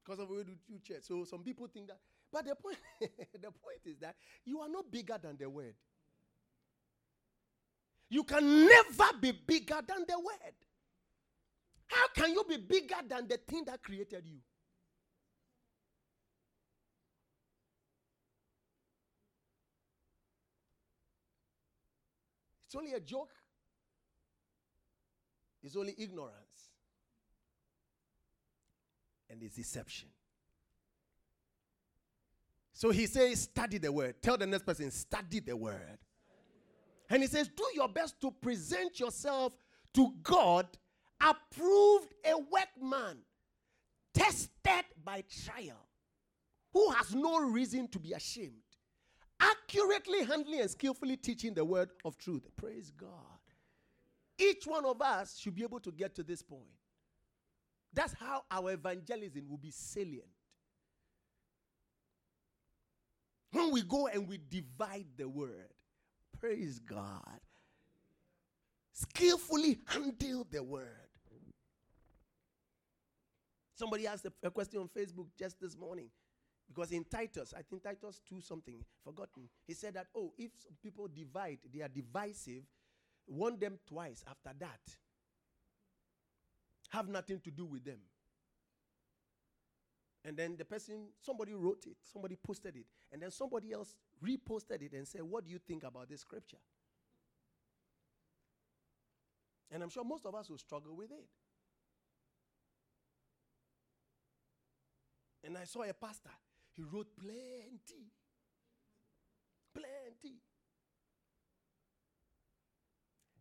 Because 0.04 0.21
of 0.21 0.28
the 0.28 0.35
way 0.35 0.42
we 0.47 0.57
do 0.69 0.80
church. 0.83 1.02
So 1.02 1.25
some 1.25 1.42
people 1.42 1.66
think 1.66 1.88
that. 1.88 1.99
But 2.33 2.47
the 2.47 2.54
point, 2.54 2.76
the 3.00 3.50
point 3.50 3.80
is 3.85 3.99
that 3.99 4.14
you 4.45 4.61
are 4.61 4.69
not 4.69 4.90
bigger 4.90 5.19
than 5.21 5.37
the 5.37 5.50
word. 5.50 5.75
You 8.09 8.25
can 8.25 8.66
never 8.66 9.12
be 9.21 9.33
bigger 9.33 9.80
than 9.87 10.04
the 10.07 10.19
word. 10.19 10.54
How 11.87 12.07
can 12.14 12.33
you 12.33 12.45
be 12.49 12.57
bigger 12.57 12.97
than 13.09 13.26
the 13.26 13.37
thing 13.37 13.64
that 13.66 13.83
created 13.83 14.25
you? 14.26 14.38
It's 22.70 22.76
only 22.76 22.92
a 22.92 23.00
joke. 23.00 23.32
It's 25.60 25.74
only 25.74 25.92
ignorance. 25.98 26.70
And 29.28 29.42
it's 29.42 29.56
deception. 29.56 30.08
So 32.72 32.90
he 32.90 33.06
says, 33.06 33.40
study 33.40 33.78
the 33.78 33.90
word. 33.90 34.22
Tell 34.22 34.38
the 34.38 34.46
next 34.46 34.66
person, 34.66 34.88
study 34.92 35.40
the 35.40 35.56
word. 35.56 35.98
And 37.10 37.22
he 37.22 37.26
says, 37.26 37.48
do 37.48 37.64
your 37.74 37.88
best 37.88 38.20
to 38.20 38.30
present 38.30 39.00
yourself 39.00 39.52
to 39.94 40.12
God, 40.22 40.68
approved 41.20 42.14
a 42.24 42.38
workman, 42.38 43.16
tested 44.14 44.84
by 45.04 45.24
trial, 45.44 45.88
who 46.72 46.88
has 46.92 47.16
no 47.16 47.40
reason 47.40 47.88
to 47.88 47.98
be 47.98 48.12
ashamed 48.12 48.69
accurately 49.40 50.25
handling 50.25 50.61
and 50.61 50.70
skillfully 50.70 51.16
teaching 51.16 51.54
the 51.54 51.64
word 51.64 51.90
of 52.04 52.16
truth. 52.18 52.49
Praise 52.56 52.90
God. 52.90 53.09
Each 54.38 54.66
one 54.66 54.85
of 54.85 55.00
us 55.02 55.38
should 55.38 55.54
be 55.54 55.62
able 55.62 55.80
to 55.80 55.90
get 55.90 56.14
to 56.14 56.23
this 56.23 56.42
point. 56.42 56.62
That's 57.92 58.14
how 58.14 58.42
our 58.50 58.73
evangelism 58.73 59.49
will 59.49 59.59
be 59.59 59.70
salient. 59.70 60.25
When 63.52 63.73
we 63.73 63.82
go 63.82 64.06
and 64.06 64.28
we 64.28 64.38
divide 64.49 65.06
the 65.16 65.28
word, 65.28 65.70
praise 66.38 66.78
God. 66.78 67.40
Skillfully 68.92 69.78
handle 69.87 70.47
the 70.50 70.62
word. 70.62 70.88
Somebody 73.75 74.06
asked 74.06 74.26
a, 74.42 74.50
question 74.50 74.80
on 74.80 74.88
Facebook 74.88 75.28
just 75.38 75.59
this 75.59 75.75
morning. 75.75 76.11
Because 76.72 76.92
in 76.92 77.04
Titus, 77.04 77.52
I 77.56 77.62
think 77.62 77.82
Titus 77.82 78.20
2 78.28 78.40
something, 78.40 78.84
forgotten, 79.02 79.48
he 79.66 79.74
said 79.74 79.94
that, 79.94 80.06
oh, 80.16 80.32
if 80.38 80.52
people 80.80 81.08
divide, 81.08 81.58
they 81.74 81.80
are 81.80 81.88
divisive, 81.88 82.62
warn 83.26 83.58
them 83.58 83.76
twice 83.88 84.24
after 84.28 84.56
that. 84.60 84.80
Have 86.90 87.08
nothing 87.08 87.40
to 87.40 87.50
do 87.50 87.66
with 87.66 87.84
them. 87.84 87.98
And 90.24 90.36
then 90.36 90.56
the 90.56 90.64
person, 90.64 91.08
somebody 91.20 91.54
wrote 91.54 91.86
it, 91.86 91.96
somebody 92.12 92.36
posted 92.36 92.76
it, 92.76 92.86
and 93.10 93.20
then 93.20 93.32
somebody 93.32 93.72
else 93.72 93.96
reposted 94.24 94.82
it 94.82 94.92
and 94.92 95.08
said, 95.08 95.22
What 95.22 95.44
do 95.44 95.50
you 95.50 95.58
think 95.58 95.82
about 95.82 96.08
this 96.08 96.20
scripture? 96.20 96.58
And 99.72 99.82
I'm 99.82 99.88
sure 99.88 100.04
most 100.04 100.26
of 100.26 100.34
us 100.34 100.50
will 100.50 100.58
struggle 100.58 100.94
with 100.94 101.10
it. 101.10 101.26
And 105.42 105.56
I 105.56 105.64
saw 105.64 105.82
a 105.82 105.94
pastor, 105.94 106.30
he 106.76 106.82
wrote 106.82 107.08
plenty. 107.18 108.10
Plenty. 109.74 110.36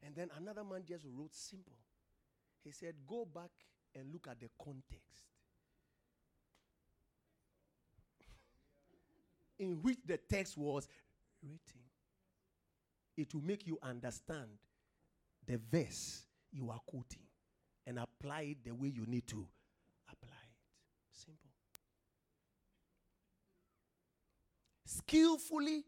And 0.05 0.15
then 0.15 0.29
another 0.37 0.63
man 0.63 0.83
just 0.87 1.05
wrote 1.05 1.35
simple. 1.35 1.73
He 2.63 2.71
said, 2.71 2.95
Go 3.07 3.25
back 3.25 3.51
and 3.95 4.11
look 4.11 4.27
at 4.29 4.39
the 4.39 4.49
context 4.63 5.21
in 9.59 9.81
which 9.81 9.97
the 10.05 10.17
text 10.17 10.57
was 10.57 10.87
written. 11.43 11.81
It 13.17 13.33
will 13.33 13.43
make 13.43 13.67
you 13.67 13.77
understand 13.83 14.47
the 15.45 15.59
verse 15.71 16.23
you 16.51 16.69
are 16.69 16.79
quoting 16.85 17.23
and 17.85 17.99
apply 17.99 18.41
it 18.41 18.57
the 18.63 18.71
way 18.71 18.89
you 18.89 19.05
need 19.05 19.27
to 19.27 19.45
apply 20.11 20.37
it. 20.43 20.57
Simple. 21.11 21.48
Skillfully 24.89 25.83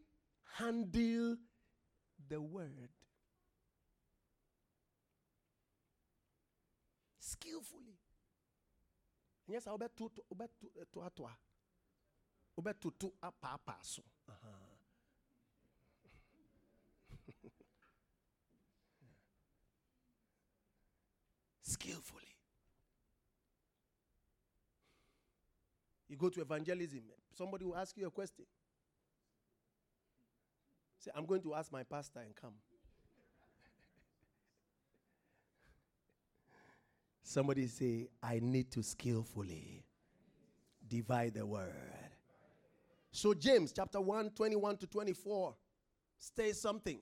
handle 0.58 1.36
the 2.28 2.40
word. 2.40 2.88
Skillfully. 7.18 7.98
Yes, 9.48 9.66
I'll 9.66 9.78
bet 9.78 9.96
to 9.96 10.10
to 10.14 10.22
to 10.92 11.00
atwa. 11.00 11.30
Obe 12.56 12.74
to 12.80 12.92
to 12.98 13.12
apa 13.22 13.74
so. 13.82 14.02
Skillfully. 21.62 22.22
You 26.08 26.16
go 26.16 26.28
to 26.28 26.42
evangelism, 26.42 27.00
somebody 27.34 27.64
will 27.64 27.76
ask 27.76 27.96
you 27.96 28.06
a 28.06 28.10
question. 28.10 28.44
Say, 31.02 31.10
I'm 31.16 31.26
going 31.26 31.42
to 31.42 31.54
ask 31.54 31.72
my 31.72 31.82
pastor 31.82 32.20
and 32.20 32.32
come. 32.36 32.52
Somebody 37.24 37.66
say, 37.66 38.06
I 38.22 38.38
need 38.40 38.70
to 38.70 38.84
skillfully 38.84 39.84
divide 40.88 41.34
the 41.34 41.44
word. 41.44 41.72
So, 43.10 43.34
James 43.34 43.72
chapter 43.72 44.00
1, 44.00 44.30
21 44.30 44.76
to 44.76 44.86
24 44.86 45.56
says 46.18 46.60
something. 46.60 47.00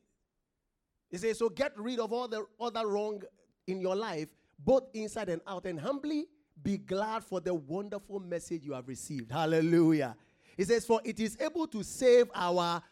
He 1.10 1.18
says, 1.18 1.36
So 1.36 1.50
get 1.50 1.78
rid 1.78 1.98
of 1.98 2.10
all 2.10 2.26
the 2.26 2.46
other 2.58 2.86
wrong 2.86 3.20
in 3.66 3.82
your 3.82 3.96
life, 3.96 4.30
both 4.58 4.84
inside 4.94 5.28
and 5.28 5.42
out, 5.46 5.66
and 5.66 5.78
humbly 5.78 6.24
be 6.62 6.78
glad 6.78 7.22
for 7.22 7.38
the 7.40 7.52
wonderful 7.52 8.18
message 8.18 8.64
you 8.64 8.72
have 8.72 8.88
received. 8.88 9.30
Hallelujah. 9.30 10.16
He 10.56 10.64
says, 10.64 10.86
For 10.86 11.02
it 11.04 11.20
is 11.20 11.36
able 11.38 11.66
to 11.66 11.82
save 11.82 12.30
our 12.34 12.82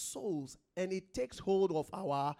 souls 0.00 0.58
and 0.76 0.92
it 0.92 1.14
takes 1.14 1.38
hold 1.38 1.72
of 1.72 1.88
our. 1.92 2.34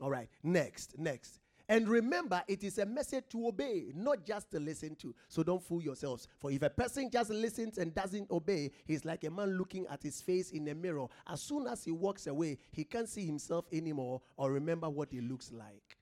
All 0.00 0.10
right, 0.10 0.28
next, 0.42 0.98
next. 0.98 1.38
And 1.68 1.88
remember, 1.88 2.42
it 2.48 2.64
is 2.64 2.78
a 2.78 2.84
message 2.84 3.24
to 3.30 3.46
obey, 3.48 3.92
not 3.94 4.26
just 4.26 4.50
to 4.50 4.60
listen 4.60 4.94
to. 4.96 5.14
So 5.28 5.42
don't 5.42 5.62
fool 5.62 5.80
yourselves. 5.80 6.28
For 6.38 6.50
if 6.50 6.62
a 6.62 6.70
person 6.70 7.08
just 7.10 7.30
listens 7.30 7.78
and 7.78 7.94
doesn't 7.94 8.30
obey, 8.30 8.72
he's 8.84 9.04
like 9.04 9.24
a 9.24 9.30
man 9.30 9.56
looking 9.56 9.86
at 9.86 10.02
his 10.02 10.20
face 10.20 10.50
in 10.50 10.68
a 10.68 10.74
mirror. 10.74 11.06
As 11.26 11.40
soon 11.40 11.66
as 11.66 11.84
he 11.84 11.92
walks 11.92 12.26
away, 12.26 12.58
he 12.72 12.84
can't 12.84 13.08
see 13.08 13.24
himself 13.24 13.66
anymore 13.72 14.20
or 14.36 14.52
remember 14.52 14.90
what 14.90 15.12
he 15.12 15.20
looks 15.20 15.52
like. 15.52 15.96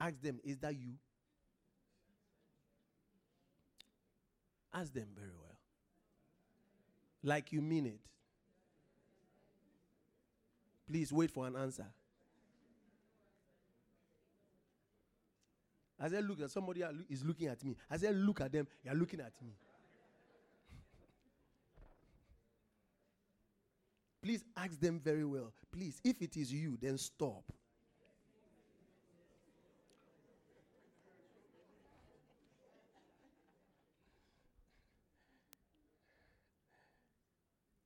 Ask 0.00 0.20
them, 0.20 0.38
is 0.44 0.58
that 0.58 0.78
you? 0.78 0.92
Ask 4.72 4.92
them 4.92 5.08
very 5.16 5.32
well. 5.34 5.56
Like 7.22 7.52
you 7.52 7.62
mean 7.62 7.86
it. 7.86 8.00
Please 10.86 11.12
wait 11.12 11.30
for 11.30 11.46
an 11.46 11.56
answer. 11.56 11.86
As 15.98 16.12
I 16.12 16.20
look 16.20 16.42
at 16.42 16.50
somebody 16.50 16.82
is 17.08 17.24
looking 17.24 17.48
at 17.48 17.64
me. 17.64 17.74
As 17.90 18.04
I 18.04 18.10
look 18.10 18.42
at 18.42 18.52
them, 18.52 18.68
you're 18.84 18.94
looking 18.94 19.20
at 19.20 19.32
me. 19.42 19.52
Please 24.22 24.44
ask 24.56 24.78
them 24.78 25.00
very 25.02 25.24
well. 25.24 25.52
Please, 25.72 26.00
if 26.04 26.20
it 26.20 26.36
is 26.36 26.52
you, 26.52 26.76
then 26.80 26.98
stop. 26.98 27.50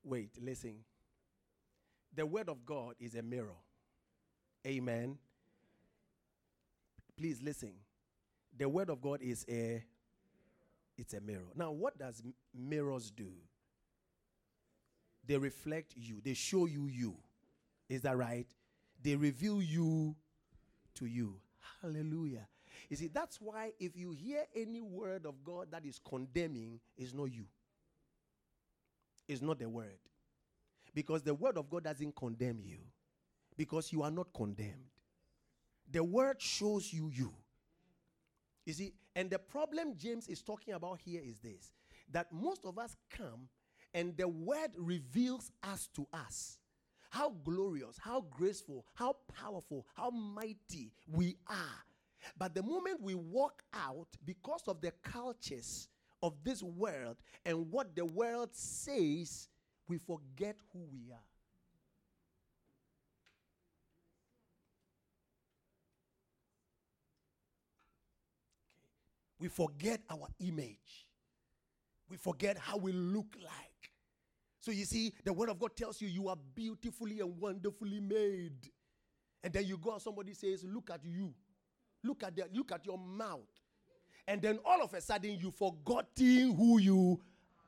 Wait, 0.03 0.31
listen. 0.43 0.75
The 2.15 2.27
word 2.27 2.49
of 2.49 2.65
God 2.65 2.95
is 2.99 3.15
a 3.15 3.23
mirror. 3.23 3.57
Amen. 4.67 5.19
Please 7.17 7.41
listen. 7.43 7.73
The 8.57 8.69
word 8.69 8.91
of 8.91 9.01
God 9.01 9.21
is 9.23 9.45
a 9.49 9.83
it's 10.99 11.15
a 11.15 11.21
mirror. 11.21 11.49
Now, 11.55 11.71
what 11.71 11.99
does 11.99 12.23
mirrors 12.55 13.11
do? 13.11 13.33
They 15.27 15.39
reflect 15.39 15.95
you. 15.97 16.21
They 16.23 16.35
show 16.35 16.67
you 16.67 16.89
you. 16.89 17.17
Is 17.89 18.03
that 18.03 18.19
right? 18.19 18.47
They 19.03 19.17
reveal 19.17 19.63
you 19.63 20.15
to 20.97 21.07
you. 21.07 21.37
Hallelujah. 21.81 22.47
You 22.91 22.97
see, 22.97 23.07
that's 23.07 23.41
why 23.41 23.73
if 23.79 23.97
you 23.97 24.11
hear 24.11 24.45
any 24.55 24.83
word 24.83 25.25
of 25.25 25.43
God 25.43 25.69
that 25.71 25.87
is 25.87 25.99
condemning, 26.07 26.81
it's 26.99 27.15
not 27.15 27.33
you. 27.33 27.47
It's 29.27 29.41
not 29.41 29.59
the 29.59 29.69
word. 29.69 29.99
Because 30.95 31.23
the 31.23 31.35
word 31.35 31.59
of 31.59 31.71
God 31.71 31.85
doesn't 31.85 32.17
condemn 32.17 32.61
you. 32.65 32.79
Because 33.57 33.93
you 33.93 34.03
are 34.03 34.11
not 34.11 34.29
condemned. 34.35 34.91
The 35.91 36.05
word 36.05 36.41
shows 36.41 36.93
you 36.93 37.11
you. 37.13 37.33
You 38.67 38.73
see, 38.75 38.95
and 39.17 39.31
the 39.31 39.39
problem 39.39 39.95
James 39.97 40.29
is 40.29 40.43
talking 40.43 40.75
about 40.75 41.01
here 41.05 41.21
is 41.25 41.39
this 41.41 41.73
that 42.13 42.33
most 42.33 42.65
of 42.65 42.79
us 42.79 42.97
come 43.11 43.49
and 43.95 44.17
the 44.17 44.29
word 44.29 44.71
reveals 44.77 45.53
us 45.63 45.89
to 45.95 46.07
us. 46.13 46.59
how 47.11 47.31
glorious, 47.45 47.99
how 47.99 48.23
graceful, 48.31 48.87
how 48.95 49.17
powerful, 49.35 49.87
how 49.95 50.11
mighty 50.11 50.93
we 51.11 51.37
are. 51.49 51.85
But 52.39 52.55
the 52.55 52.63
moment 52.63 53.03
we 53.03 53.15
walk 53.15 53.63
out, 53.75 54.09
because 54.25 54.63
of 54.69 54.81
the 54.81 54.93
cultures 55.03 55.89
of 56.23 56.35
this 56.45 56.63
world 56.63 57.17
and 57.45 57.71
what 57.71 57.97
the 57.97 58.05
world 58.05 58.51
says, 58.53 59.49
we 59.91 59.99
forget 59.99 60.57
who 60.73 60.79
we 60.93 61.11
are. 61.11 61.19
We 69.41 69.49
forget 69.49 70.01
our 70.09 70.29
image. 70.39 71.09
We 72.09 72.19
forget 72.19 72.57
how 72.57 72.77
we 72.77 72.93
look 72.93 73.35
like. 73.43 73.91
So 74.61 74.71
you 74.71 74.85
see, 74.85 75.13
the 75.25 75.33
word 75.33 75.49
of 75.49 75.59
God 75.59 75.75
tells 75.75 76.01
you 76.01 76.07
you 76.07 76.29
are 76.29 76.39
beautifully 76.55 77.19
and 77.19 77.37
wonderfully 77.41 77.99
made. 77.99 78.71
And 79.43 79.53
then 79.53 79.65
you 79.65 79.77
go 79.77 79.95
and 79.95 80.03
somebody 80.03 80.35
says, 80.35 80.63
Look 80.63 80.91
at 80.91 81.05
you. 81.05 81.35
Look 82.05 82.23
at 82.23 82.37
that, 82.37 82.55
look 82.55 82.71
at 82.71 82.87
your 82.87 82.99
mouth. 82.99 83.41
And 84.29 84.41
then 84.41 84.61
all 84.65 84.83
of 84.83 84.95
a 84.95 85.01
sudden 85.01 85.37
you 85.41 85.51
forgetting 85.51 86.55
who 86.55 86.79
you 86.79 87.21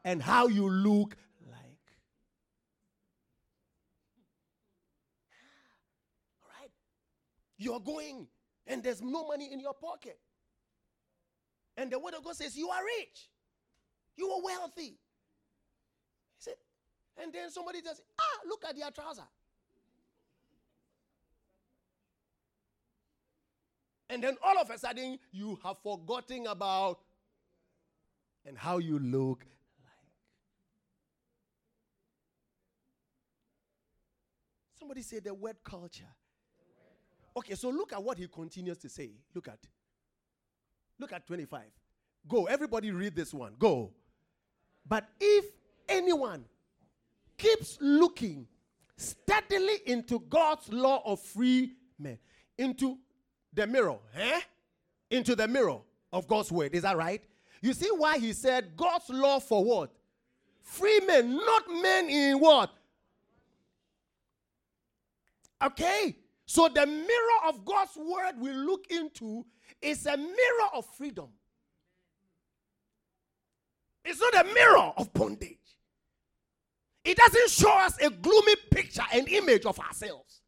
and 0.05 0.23
how 0.23 0.47
you 0.47 0.69
look 0.69 1.17
like. 1.51 1.81
All 6.43 6.49
right? 6.61 6.71
You're 7.63 7.81
going 7.81 8.27
and 8.67 8.83
there's 8.83 9.01
no 9.01 9.27
money 9.27 9.53
in 9.53 9.61
your 9.61 9.75
pocket. 9.75 10.19
And 11.77 11.91
the 11.91 11.99
word 11.99 12.15
of 12.15 12.25
God 12.25 12.37
says, 12.37 12.57
You 12.57 12.69
are 12.69 12.83
rich. 12.99 13.29
You 14.17 14.29
are 14.31 14.43
wealthy. 14.43 14.83
He 14.83 14.99
said, 16.39 16.55
and 17.23 17.33
then 17.33 17.51
somebody 17.51 17.81
just, 17.83 18.03
ah, 18.19 18.41
look 18.47 18.65
at 18.69 18.77
their 18.77 18.91
trouser. 18.91 19.23
And 24.11 24.23
then 24.23 24.37
all 24.45 24.59
of 24.59 24.69
a 24.69 24.79
sudden, 24.79 25.19
you 25.31 25.59
have 25.65 25.79
forgotten 25.83 26.47
about 26.47 26.99
and 28.45 28.59
how 28.59 28.79
you 28.79 28.99
look 28.99 29.47
like. 29.83 29.93
Somebody 34.79 35.01
say 35.01 35.21
the 35.21 35.33
word 35.33 35.57
culture. 35.65 36.05
Okay, 37.37 37.55
so 37.55 37.71
look 37.71 37.93
at 37.93 38.03
what 38.03 38.19
he 38.19 38.27
continues 38.27 38.79
to 38.79 38.89
say. 38.89 39.11
Look 39.35 39.49
at. 39.49 39.59
Look 40.99 41.13
at 41.13 41.27
25. 41.27 41.63
Go. 42.29 42.47
Everybody 42.47 42.91
read 42.91 43.17
this 43.17 43.33
one. 43.33 43.55
Go. 43.59 43.93
But 44.87 45.09
if 45.21 45.47
anyone 45.89 46.45
keeps 47.39 47.79
looking 47.81 48.47
steadily 48.97 49.79
into 49.87 50.21
God's 50.21 50.73
law 50.73 51.03
of 51.05 51.21
free 51.21 51.73
men, 51.99 52.19
into 52.59 52.99
the 53.53 53.67
mirror, 53.67 53.99
eh? 54.15 54.41
Into 55.11 55.35
the 55.35 55.49
mirror 55.49 55.79
of 56.13 56.27
God's 56.29 56.53
word. 56.53 56.75
Is 56.75 56.83
that 56.83 56.97
right? 56.97 57.23
You 57.61 57.73
see 57.73 57.89
why 57.97 58.19
he 58.19 58.33
said 58.33 58.77
God's 58.77 59.09
law 59.09 59.39
for 59.39 59.65
what? 59.65 59.91
Free 60.63 61.01
men, 61.07 61.37
not 61.37 61.65
men 61.83 62.09
in 62.09 62.39
what? 62.39 62.71
Okay? 65.63 66.17
So 66.47 66.69
the 66.69 66.87
mirror 66.87 67.49
of 67.49 67.65
God's 67.65 67.97
word 67.97 68.33
we 68.39 68.53
look 68.53 68.87
into 68.91 69.45
is 69.81 70.07
a 70.07 70.17
mirror 70.17 70.69
of 70.75 70.87
freedom. 70.97 71.29
It's 74.05 74.21
not 74.21 74.47
a 74.47 74.53
mirror 74.53 74.93
of 74.97 75.13
bondage. 75.13 75.59
It 77.05 77.17
doesn't 77.17 77.51
show 77.51 77.73
us 77.73 77.97
a 77.99 78.11
gloomy 78.11 78.57
picture 78.71 79.05
and 79.13 79.29
image 79.29 79.65
of 79.65 79.79
ourselves. 79.79 80.41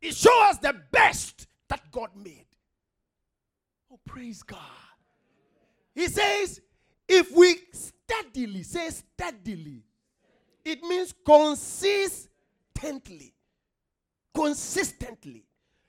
It 0.00 0.14
shows 0.14 0.50
us 0.50 0.58
the 0.58 0.74
best 0.90 1.46
that 1.68 1.90
God 1.90 2.10
made. 2.16 2.46
Oh, 3.92 3.98
praise 4.06 4.42
God. 4.42 4.58
He 5.94 6.08
says, 6.08 6.60
if 7.08 7.30
we 7.32 7.56
steadily, 7.72 8.62
say 8.62 8.90
steadily, 8.90 9.82
it 10.64 10.82
means 10.82 11.14
consistently. 11.24 13.34
Consistently. 14.34 15.44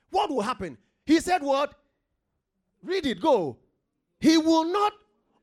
What 0.10 0.30
will 0.30 0.42
happen? 0.42 0.78
He 1.06 1.20
said, 1.20 1.42
What? 1.42 1.74
Read 2.84 3.06
it, 3.06 3.22
go. 3.22 3.58
He 4.20 4.38
will 4.38 4.66
not 4.66 4.94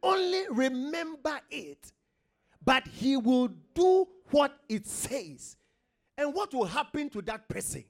only 0.02 0.42
remember 0.50 1.40
it, 1.50 1.92
but 2.64 2.86
he 2.86 3.16
will 3.16 3.48
do 3.74 4.06
what 4.30 4.58
it 4.68 4.86
says. 4.86 5.56
And 6.16 6.34
what 6.34 6.52
will 6.52 6.66
happen 6.66 7.10
to 7.10 7.22
that 7.22 7.48
person? 7.48 7.84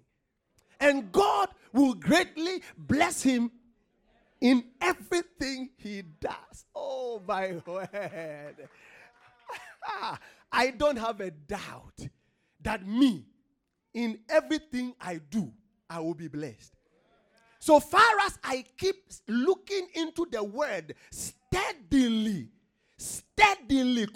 And 0.81 1.11
God 1.11 1.49
will 1.73 1.94
greatly 1.94 2.62
bless 2.77 3.23
him 3.23 3.51
in 4.40 4.64
everything 4.81 5.71
he 5.77 6.03
does. 6.03 6.66
Oh, 6.75 7.21
my 7.27 7.61
word. 7.66 7.88
I 10.53 10.71
don't 10.71 10.99
have 10.99 11.21
a 11.21 11.31
doubt 11.31 12.09
that 12.62 12.87
me, 12.87 13.27
in 13.94 14.18
everything 14.29 14.94
I 15.01 15.20
do, 15.31 15.53
I 15.88 16.01
will 16.01 16.14
be 16.14 16.29
blessed. 16.29 16.74
So 17.59 17.81
far 17.81 18.20
as 18.24 18.38
I 18.44 18.64
keep 18.77 18.96
looking 19.27 19.88
into 19.94 20.27
the 20.31 20.42
word 20.42 20.94
steadily, 21.11 22.48
steadily, 22.96 23.28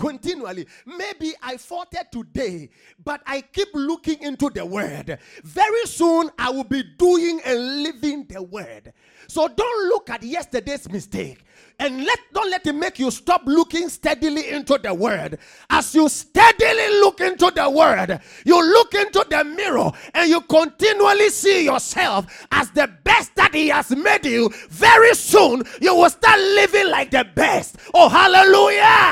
continually. 0.03 0.67
Maybe 0.85 1.35
I 1.43 1.57
fought 1.57 1.89
it 1.93 2.11
today, 2.13 2.71
but 3.05 3.23
I 3.27 3.41
keep 3.41 3.69
looking 3.75 4.21
into 4.23 4.51
the 4.51 4.65
word. 4.65 5.19
Very 5.45 5.87
soon 5.87 6.31
I 6.39 6.51
will 6.51 6.65
be 6.65 6.83
doing 6.99 7.41
and 7.45 7.83
living 7.83 8.27
the 8.29 8.43
word. 8.43 8.93
So 9.29 9.49
don't 9.49 9.89
look 9.89 10.11
at 10.11 10.23
yesterday's 10.23 10.89
mistake 10.91 11.45
and 11.79 12.05
let 12.05 12.19
don't 12.33 12.51
let 12.51 12.67
it 12.67 12.75
make 12.75 12.99
you 12.99 13.11
stop 13.11 13.43
looking 13.47 13.89
steadily 13.89 14.51
into 14.51 14.79
the 14.83 14.93
word 14.93 15.39
as 15.71 15.95
you 15.95 16.09
steadily 16.09 17.01
look 17.01 17.21
into 17.21 17.51
the 17.55 17.69
word 17.71 18.21
you 18.45 18.63
look 18.73 18.95
into 18.95 19.25
the 19.31 19.45
mirror 19.45 19.91
and 20.15 20.29
you 20.29 20.41
continually 20.43 21.29
see 21.31 21.65
yourself 21.65 22.47
as 22.53 22.71
the 22.73 22.91
best 23.05 23.35
that 23.37 23.55
he 23.55 23.69
has 23.69 23.91
made 23.91 24.25
you 24.27 24.51
very 24.69 25.15
soon 25.15 25.63
you 25.81 25.95
will 25.95 26.11
start 26.11 26.39
living 26.39 26.91
like 26.91 27.11
the 27.11 27.25
best 27.35 27.77
oh 27.95 28.09
hallelujah 28.09 29.12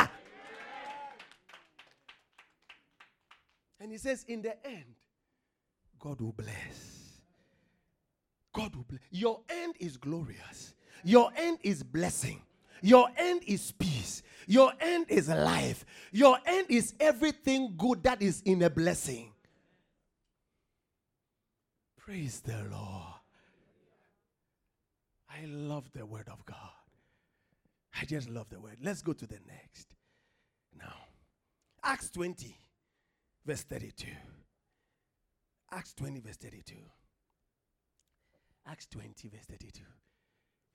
and 3.91 3.99
he 3.99 3.99
says 3.99 4.25
in 4.29 4.41
the 4.41 4.55
end 4.65 4.95
god 5.99 6.21
will 6.21 6.33
bless 6.33 7.21
god 8.55 8.75
will 8.77 8.85
bless 8.85 9.01
your 9.11 9.41
end 9.49 9.75
is 9.81 9.97
glorious 9.97 10.75
your 11.03 11.33
end 11.37 11.59
is 11.65 11.83
blessing 11.83 12.41
your 12.83 13.09
end 13.17 13.43
is 13.47 13.73
peace. 13.73 14.23
Your 14.47 14.73
end 14.81 15.07
is 15.09 15.29
life. 15.29 15.85
Your 16.13 16.39
end 16.47 16.67
is 16.71 16.95
everything 16.99 17.75
good 17.77 18.03
that 18.05 18.23
is 18.23 18.43
in 18.45 18.63
a 18.63 18.71
blessing. 18.71 19.33
Praise 21.97 22.41
the 22.41 22.57
Lord. 22.71 23.15
I 25.29 25.45
love 25.47 25.91
the 25.93 26.05
word 26.05 26.29
of 26.33 26.45
God. 26.45 26.57
I 28.01 28.05
just 28.05 28.29
love 28.31 28.49
the 28.49 28.59
word. 28.59 28.79
Let's 28.83 29.03
go 29.03 29.13
to 29.13 29.27
the 29.27 29.39
next. 29.47 29.95
Now, 30.77 30.95
Acts 31.85 32.11
20, 32.11 32.57
verse 33.45 33.63
32. 33.63 34.07
Acts 35.73 35.95
20, 35.95 36.21
verse 36.21 36.37
32. 36.37 36.75
Acts 38.67 38.87
20, 38.87 39.29
verse 39.29 39.47
32 39.49 39.83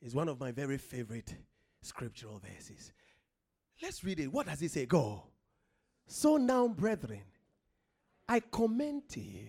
is 0.02 0.14
one 0.14 0.30
of 0.30 0.40
my 0.40 0.52
very 0.52 0.78
favorite 0.78 1.36
scriptural 1.82 2.40
verses. 2.40 2.92
Let's 3.82 4.04
read 4.04 4.20
it. 4.20 4.32
What 4.32 4.48
does 4.48 4.62
it 4.62 4.72
say? 4.72 4.86
Go. 4.86 5.24
So 6.08 6.38
now, 6.38 6.68
brethren, 6.68 7.24
I 8.28 8.42
commend 8.52 9.10
to 9.10 9.20
you. 9.20 9.48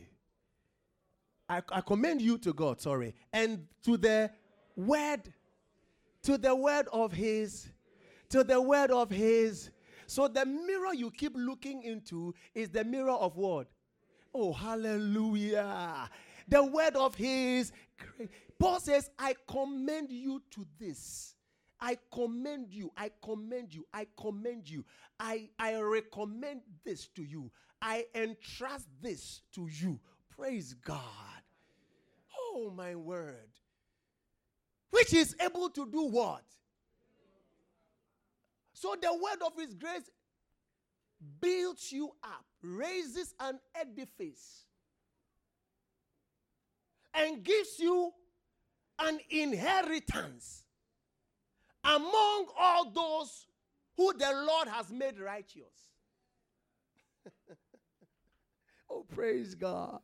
I, 1.49 1.63
I 1.71 1.81
commend 1.81 2.21
you 2.21 2.39
to 2.39 2.53
God, 2.53 2.81
sorry, 2.81 3.15
and 3.33 3.67
to 3.85 3.97
the 3.97 4.31
word, 4.75 5.33
to 6.23 6.39
the 6.39 6.55
word 6.55 6.89
of 6.93 7.13
his, 7.13 7.69
to 8.31 8.43
the 8.43 8.61
word 8.61 8.91
of 8.91 9.11
his. 9.11 9.71
So 10.07 10.29
the 10.29 10.45
mirror 10.45 10.95
you 10.95 11.11
keep 11.11 11.33
looking 11.35 11.83
into 11.83 12.35
is 12.55 12.69
the 12.69 12.85
mirror 12.85 13.13
of 13.13 13.37
what? 13.37 13.69
Oh, 14.35 14.53
hallelujah. 14.53 16.11
The 16.49 16.65
word 16.65 16.97
of 16.97 17.15
his. 17.15 17.73
Paul 18.59 18.81
says, 18.81 19.11
I 19.19 19.35
commend 19.47 20.11
you 20.11 20.43
to 20.53 20.67
this 20.79 21.37
I 21.81 21.99
commend 22.13 22.73
you. 22.73 22.91
I 22.97 23.11
commend 23.23 23.75
you. 23.75 23.87
I 23.93 24.07
commend 24.19 24.69
you. 24.69 24.85
I, 25.21 25.49
I 25.59 25.75
recommend 25.77 26.63
this 26.85 27.09
to 27.09 27.23
you. 27.23 27.51
I 27.83 28.07
entrust 28.15 28.89
this 29.03 29.43
to 29.55 29.69
you. 29.71 30.01
Praise 30.37 30.75
God. 30.75 31.01
Oh, 32.39 32.73
my 32.75 32.95
word. 32.95 33.51
Which 34.91 35.13
is 35.13 35.37
able 35.41 35.69
to 35.71 35.87
do 35.91 36.07
what? 36.09 36.45
So 38.77 38.95
the 39.01 39.11
word 39.11 39.41
of 39.43 39.53
his 39.59 39.73
grace 39.73 40.11
builds 41.41 41.91
you 41.91 42.11
up, 42.23 42.45
raises 42.61 43.35
an 43.41 43.59
edifice 43.75 44.67
and 47.15 47.43
gives 47.43 47.79
you 47.79 48.13
an 48.99 49.19
inheritance 49.31 50.65
among 51.85 52.49
all 52.59 52.91
those 52.91 53.47
who 53.97 54.13
the 54.13 54.45
Lord 54.47 54.69
has 54.69 54.91
made 54.91 55.19
righteous. 55.21 55.89
oh, 58.91 59.07
praise 59.09 59.55
God. 59.55 60.01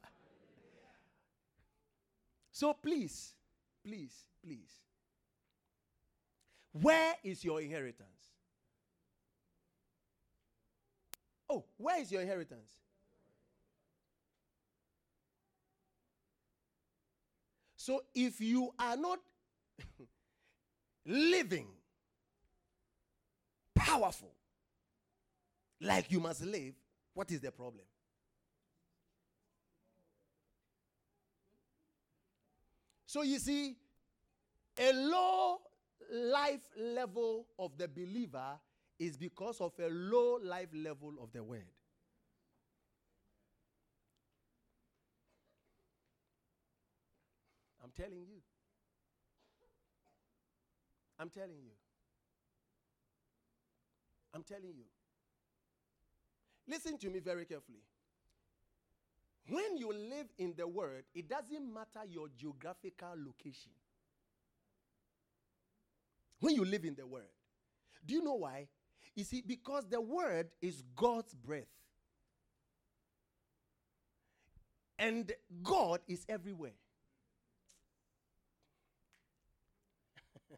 So 2.51 2.73
please, 2.73 3.35
please, 3.87 4.25
please. 4.43 4.73
Where 6.73 7.15
is 7.23 7.45
your 7.45 7.61
inheritance? 7.61 8.12
Oh, 11.53 11.65
where 11.77 12.01
is 12.01 12.11
your 12.11 12.23
inheritance? 12.23 12.79
So 17.77 18.01
if 18.15 18.41
you 18.41 18.73
are 18.79 18.97
not 18.97 19.19
living 21.07 21.67
powerful 23.75 24.33
like 25.79 26.11
you 26.11 26.21
must 26.21 26.43
live, 26.43 26.73
what 27.13 27.31
is 27.31 27.41
the 27.41 27.51
problem? 27.51 27.85
So 33.05 33.21
you 33.21 33.39
see, 33.39 33.77
a 34.79 34.93
low 34.95 35.61
life 36.11 36.67
level 36.79 37.47
of 37.59 37.77
the 37.77 37.89
believer 37.89 38.59
is 39.03 39.17
because 39.17 39.61
of 39.61 39.73
a 39.81 39.89
low 39.89 40.39
life 40.43 40.69
level 40.73 41.15
of 41.21 41.33
the 41.33 41.43
word. 41.43 41.67
I'm 47.83 47.91
telling 47.97 48.25
you. 48.25 48.41
I'm 51.19 51.31
telling 51.31 51.63
you. 51.65 51.73
I'm 54.33 54.45
telling 54.45 54.73
you. 54.77 54.85
Listen 56.69 56.97
to 56.99 57.11
me 57.11 57.19
very 57.19 57.45
carefully. 57.45 57.83
When 59.49 59.77
you 59.77 59.93
live 59.93 60.29
in 60.39 60.55
the 60.57 60.69
word, 60.69 61.05
it 61.13 61.29
doesn't 61.29 61.75
matter 61.75 62.07
your 62.09 62.29
geographical 62.39 63.15
location. 63.17 63.73
When 66.39 66.55
you 66.55 66.65
live 66.65 66.85
in 66.85 66.95
the 66.95 67.07
word, 67.07 67.27
do 68.07 68.15
you 68.15 68.23
know 68.23 68.35
why? 68.35 68.69
You 69.15 69.25
see, 69.25 69.43
because 69.47 69.89
the 69.89 70.01
word 70.01 70.49
is 70.61 70.83
God's 70.97 71.35
breath. 71.35 71.67
And 74.99 75.33
God 75.63 76.01
is 76.07 76.25
everywhere. 76.29 76.75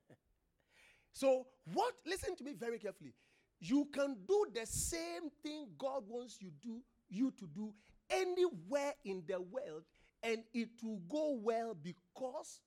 so, 1.13 1.47
what, 1.73 1.95
listen 2.07 2.37
to 2.37 2.45
me 2.45 2.53
very 2.53 2.79
carefully. 2.79 3.15
You 3.59 3.89
can 3.93 4.17
do 4.29 4.47
the 4.55 4.67
same 4.67 5.31
thing 5.43 5.69
God 5.79 6.05
wants 6.07 6.37
you 6.41 6.51
do 6.63 6.83
you 7.09 7.31
to 7.39 7.47
do 7.47 7.73
anywhere 8.11 8.93
in 9.05 9.23
the 9.27 9.41
world 9.41 9.85
and 10.23 10.43
it 10.53 10.69
will 10.83 11.01
go 11.09 11.39
well 11.41 11.75
because 11.81 12.61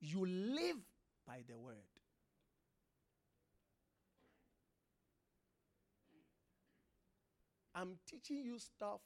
you 0.00 0.26
live 0.26 0.76
by 1.26 1.42
the 1.48 1.56
word. 1.56 1.76
I'm 7.78 7.98
teaching 8.08 8.42
you 8.42 8.58
stuff 8.58 9.00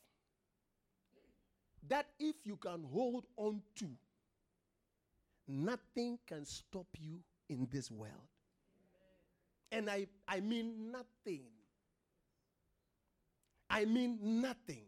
that 1.88 2.06
if 2.20 2.37
you 2.44 2.56
can 2.56 2.85
hold 2.85 3.26
on 3.37 3.62
to, 3.76 3.87
nothing 5.48 6.18
can 6.26 6.44
stop 6.44 6.87
you 6.96 7.18
in 7.48 7.66
this 7.72 7.90
world. 7.90 8.12
And 9.72 9.90
I, 9.90 10.06
I 10.28 10.38
mean 10.38 10.92
nothing. 10.92 11.42
I 13.68 13.85
mean 13.85 14.18
nothing. 14.22 14.85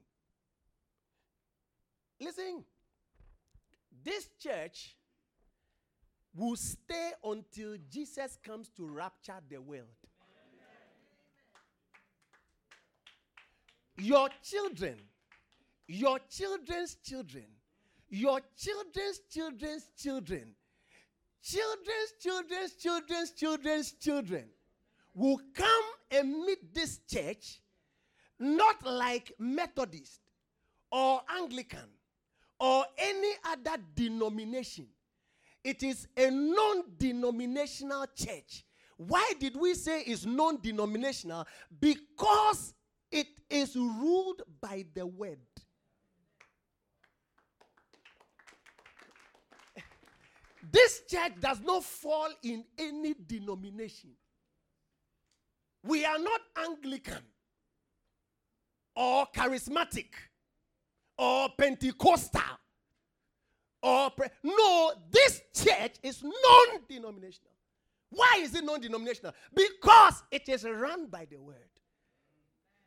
Listen, 2.20 2.64
this 4.04 4.28
church 4.38 4.96
will 6.36 6.56
stay 6.56 7.10
until 7.24 7.76
Jesus 7.90 8.38
comes 8.44 8.68
to 8.76 8.86
rapture 8.86 9.40
the 9.48 9.58
world. 9.58 9.86
Your 13.98 14.28
children, 14.42 14.96
your 15.86 16.18
children's 16.30 16.96
children, 17.04 17.44
your 18.08 18.40
children's 18.56 19.20
children's 19.30 19.90
children, 19.96 20.54
children's 21.42 22.12
children's 22.20 22.74
children's 22.74 23.30
children's 23.32 23.92
children 23.92 24.44
will 25.14 25.40
come 25.54 25.84
and 26.10 26.44
meet 26.44 26.74
this 26.74 27.00
church 27.10 27.60
not 28.38 28.84
like 28.84 29.32
Methodist 29.38 30.20
or 30.90 31.20
Anglican 31.30 31.88
or 32.58 32.84
any 32.98 33.32
other 33.44 33.80
denomination. 33.94 34.86
It 35.64 35.82
is 35.82 36.08
a 36.16 36.30
non 36.30 36.82
denominational 36.98 38.06
church. 38.16 38.64
Why 38.96 39.32
did 39.38 39.56
we 39.56 39.74
say 39.74 40.02
it's 40.02 40.26
non 40.26 40.60
denominational? 40.60 41.46
Because 41.80 42.74
it 43.12 43.28
is 43.48 43.76
ruled 43.76 44.42
by 44.60 44.84
the 44.94 45.06
word. 45.06 45.38
This 50.70 51.02
church 51.08 51.32
does 51.38 51.60
not 51.60 51.84
fall 51.84 52.30
in 52.42 52.64
any 52.78 53.14
denomination. 53.14 54.10
We 55.84 56.04
are 56.04 56.18
not 56.18 56.40
Anglican 56.56 57.22
or 58.96 59.26
charismatic 59.34 60.06
or 61.18 61.50
Pentecostal 61.58 62.40
or 63.82 64.10
pre- 64.10 64.28
no, 64.44 64.92
this 65.10 65.42
church 65.54 65.96
is 66.02 66.22
non-denominational. 66.22 67.52
Why 68.10 68.40
is 68.40 68.54
it 68.54 68.64
non-denominational? 68.64 69.32
Because 69.54 70.22
it 70.30 70.48
is 70.48 70.64
run 70.64 71.06
by 71.06 71.26
the 71.28 71.38
word. 71.38 71.71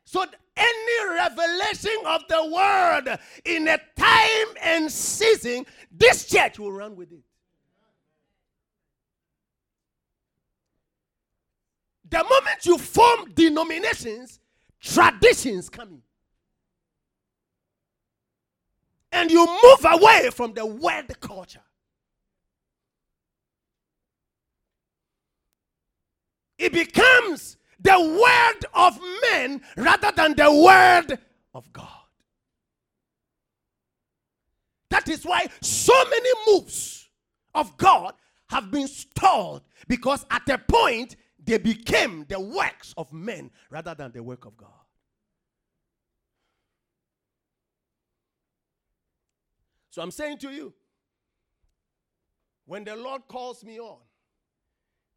So 0.06 0.24
any 0.56 1.14
revelation 1.14 1.98
of 2.06 2.22
the 2.28 2.46
word 2.46 3.18
in 3.44 3.66
a 3.68 3.76
time 3.96 4.54
and 4.62 4.90
season, 4.90 5.66
this 5.90 6.26
church 6.26 6.58
will 6.60 6.72
run 6.72 6.94
with 6.94 7.12
it. 7.12 7.18
The 12.08 12.18
moment 12.18 12.64
you 12.64 12.78
form 12.78 13.32
denominations, 13.34 14.38
traditions 14.80 15.68
come 15.68 15.88
in. 15.88 16.02
And 19.10 19.30
you 19.30 19.44
move 19.44 19.84
away 19.84 20.30
from 20.32 20.54
the 20.54 20.64
word 20.64 21.20
culture. 21.20 21.62
It 26.58 26.72
becomes 26.72 27.56
the 27.80 28.00
word 28.00 28.66
of 28.74 28.98
men 29.30 29.60
rather 29.76 30.12
than 30.12 30.34
the 30.34 30.52
word 30.52 31.18
of 31.54 31.72
God. 31.72 31.88
That 34.90 35.08
is 35.08 35.24
why 35.24 35.46
so 35.60 35.92
many 36.10 36.30
moves 36.46 37.08
of 37.54 37.76
God 37.76 38.14
have 38.48 38.70
been 38.70 38.88
stalled 38.88 39.62
because 39.88 40.24
at 40.30 40.48
a 40.48 40.58
point 40.58 41.16
they 41.42 41.58
became 41.58 42.24
the 42.28 42.40
works 42.40 42.94
of 42.96 43.12
men 43.12 43.50
rather 43.70 43.94
than 43.94 44.12
the 44.12 44.22
work 44.22 44.46
of 44.46 44.56
God. 44.56 44.70
So 49.90 50.02
I'm 50.02 50.10
saying 50.10 50.38
to 50.38 50.50
you, 50.50 50.74
when 52.66 52.84
the 52.84 52.96
Lord 52.96 53.22
calls 53.28 53.64
me 53.64 53.78
on, 53.80 53.98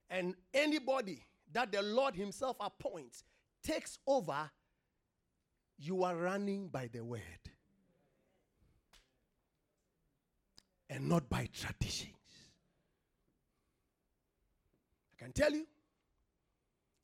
and 0.10 0.36
anybody 0.54 1.24
that 1.54 1.72
the 1.72 1.82
Lord 1.82 2.16
Himself 2.16 2.58
appoints 2.60 3.24
takes 3.64 3.98
over, 4.06 4.50
you 5.78 6.04
are 6.04 6.16
running 6.16 6.68
by 6.68 6.90
the 6.92 7.04
word 7.04 7.22
and 10.90 11.08
not 11.08 11.30
by 11.30 11.48
traditions. 11.54 12.14
I 15.14 15.24
can 15.24 15.32
tell 15.32 15.52
you 15.52 15.66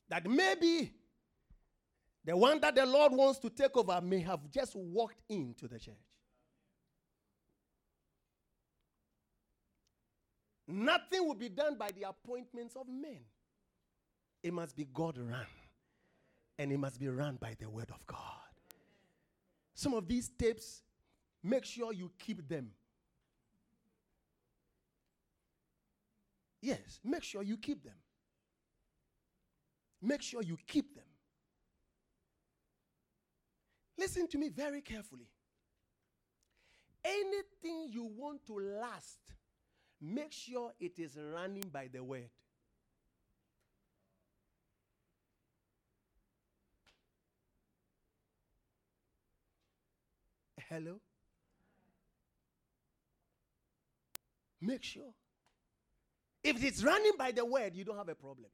that 0.08 0.28
maybe 0.28 0.92
the 2.24 2.36
one 2.36 2.60
that 2.60 2.74
the 2.74 2.84
Lord 2.84 3.12
wants 3.12 3.38
to 3.40 3.50
take 3.50 3.76
over 3.76 4.00
may 4.00 4.20
have 4.20 4.50
just 4.50 4.74
walked 4.74 5.20
into 5.28 5.68
the 5.68 5.78
church. 5.78 5.94
Nothing 10.66 11.26
will 11.26 11.34
be 11.34 11.48
done 11.48 11.76
by 11.78 11.90
the 11.92 12.08
appointments 12.08 12.74
of 12.74 12.88
men. 12.88 13.20
It 14.42 14.52
must 14.52 14.76
be 14.76 14.86
God 14.92 15.18
run. 15.18 15.46
And 16.58 16.72
it 16.72 16.78
must 16.78 16.98
be 16.98 17.08
run 17.08 17.36
by 17.36 17.54
the 17.58 17.68
word 17.68 17.90
of 17.90 18.06
God. 18.06 18.20
Some 19.74 19.92
of 19.92 20.08
these 20.08 20.30
tapes, 20.38 20.82
make 21.42 21.64
sure 21.64 21.92
you 21.92 22.10
keep 22.18 22.48
them. 22.48 22.70
Yes, 26.62 27.00
make 27.04 27.22
sure 27.22 27.42
you 27.42 27.58
keep 27.58 27.84
them. 27.84 27.94
Make 30.00 30.22
sure 30.22 30.42
you 30.42 30.56
keep 30.66 30.94
them. 30.94 31.04
Listen 33.98 34.26
to 34.28 34.38
me 34.38 34.48
very 34.48 34.80
carefully. 34.80 35.28
Anything 37.04 37.88
you 37.90 38.10
want 38.16 38.44
to 38.46 38.58
last, 38.58 39.18
make 40.00 40.32
sure 40.32 40.72
it 40.80 40.98
is 40.98 41.16
running 41.34 41.64
by 41.72 41.88
the 41.92 42.02
word. 42.02 42.30
Hello? 50.68 51.00
Make 54.60 54.82
sure. 54.82 55.12
If 56.42 56.62
it's 56.64 56.82
running 56.82 57.12
by 57.18 57.32
the 57.32 57.44
word, 57.44 57.74
you 57.74 57.84
don't 57.84 57.96
have 57.96 58.08
a 58.08 58.14
problem. 58.14 58.50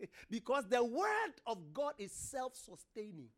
because 0.30 0.68
the 0.68 0.84
word 0.84 1.34
of 1.46 1.72
God 1.72 1.94
is 1.98 2.12
self 2.12 2.54
sustaining. 2.56 3.28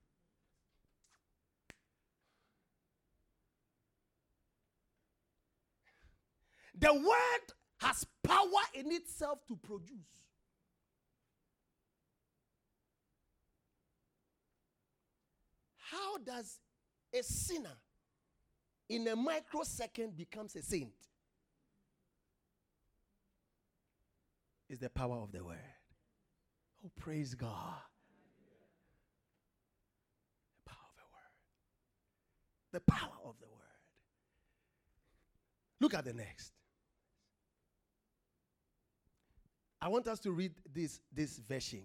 The 6.78 6.92
word 6.92 7.54
has 7.78 8.04
power 8.22 8.46
in 8.74 8.92
itself 8.92 9.38
to 9.48 9.56
produce. 9.56 9.98
How 15.90 16.18
does 16.18 16.58
a 17.12 17.22
sinner 17.22 17.76
in 18.88 19.06
a 19.08 19.16
microsecond 19.16 20.16
becomes 20.16 20.54
a 20.56 20.62
saint? 20.62 20.92
Is 24.68 24.78
the 24.80 24.90
power 24.90 25.16
of 25.16 25.30
the 25.30 25.44
word. 25.44 25.58
Oh, 26.84 26.90
praise 26.98 27.34
God. 27.34 27.74
The 30.64 30.70
power 30.70 30.80
of 30.88 30.96
the 30.96 31.04
word. 31.12 31.32
The 32.72 32.80
power 32.80 33.18
of 33.24 33.38
the 33.38 33.46
word. 33.46 33.62
Look 35.80 35.94
at 35.94 36.04
the 36.04 36.12
next. 36.12 36.52
I 39.80 39.88
want 39.88 40.08
us 40.08 40.18
to 40.20 40.32
read 40.32 40.52
this, 40.72 41.00
this 41.12 41.38
version. 41.38 41.84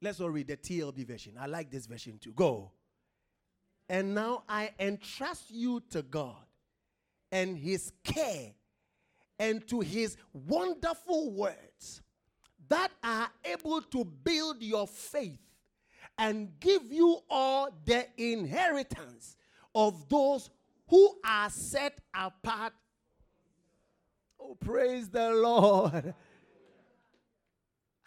Let's 0.00 0.20
all 0.20 0.30
read 0.30 0.48
the 0.48 0.56
TLB 0.56 1.06
version. 1.06 1.34
I 1.38 1.46
like 1.46 1.70
this 1.70 1.86
version 1.86 2.18
too. 2.18 2.32
Go. 2.32 2.70
And 3.88 4.14
now 4.14 4.44
I 4.48 4.70
entrust 4.78 5.50
you 5.50 5.82
to 5.90 6.02
God 6.02 6.36
and 7.32 7.56
His 7.56 7.92
care 8.04 8.52
and 9.38 9.66
to 9.68 9.80
His 9.80 10.16
wonderful 10.32 11.32
words 11.32 12.02
that 12.68 12.90
are 13.02 13.30
able 13.44 13.80
to 13.80 14.04
build 14.04 14.62
your 14.62 14.86
faith 14.86 15.40
and 16.18 16.50
give 16.60 16.92
you 16.92 17.18
all 17.30 17.70
the 17.84 18.06
inheritance 18.16 19.36
of 19.74 20.08
those 20.08 20.50
who 20.88 21.16
are 21.24 21.50
set 21.50 21.98
apart. 22.14 22.72
Oh, 24.40 24.54
praise 24.54 25.08
the 25.08 25.30
Lord. 25.30 26.14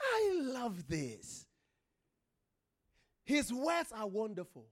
I 0.01 0.39
love 0.41 0.87
this. 0.87 1.45
His 3.31 3.53
words 3.53 3.93
are 3.93 4.07
wonderful. 4.07 4.65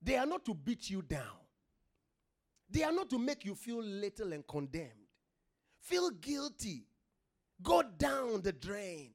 They 0.00 0.16
are 0.16 0.26
not 0.26 0.44
to 0.44 0.54
beat 0.54 0.88
you 0.88 1.02
down, 1.02 1.40
they 2.70 2.84
are 2.84 2.92
not 2.92 3.10
to 3.10 3.18
make 3.18 3.44
you 3.44 3.56
feel 3.56 3.82
little 3.82 4.32
and 4.32 4.46
condemned. 4.46 5.08
Feel 5.80 6.10
guilty. 6.10 6.84
Go 7.60 7.82
down 7.82 8.42
the 8.42 8.52
drain. 8.52 9.10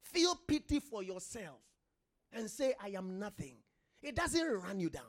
Feel 0.00 0.36
pity 0.46 0.78
for 0.78 1.02
yourself 1.02 1.58
and 2.32 2.48
say, 2.48 2.74
I 2.80 2.90
am 2.90 3.18
nothing. 3.18 3.56
It 4.00 4.14
doesn't 4.14 4.46
run 4.62 4.78
you 4.78 4.90
down. 4.90 5.02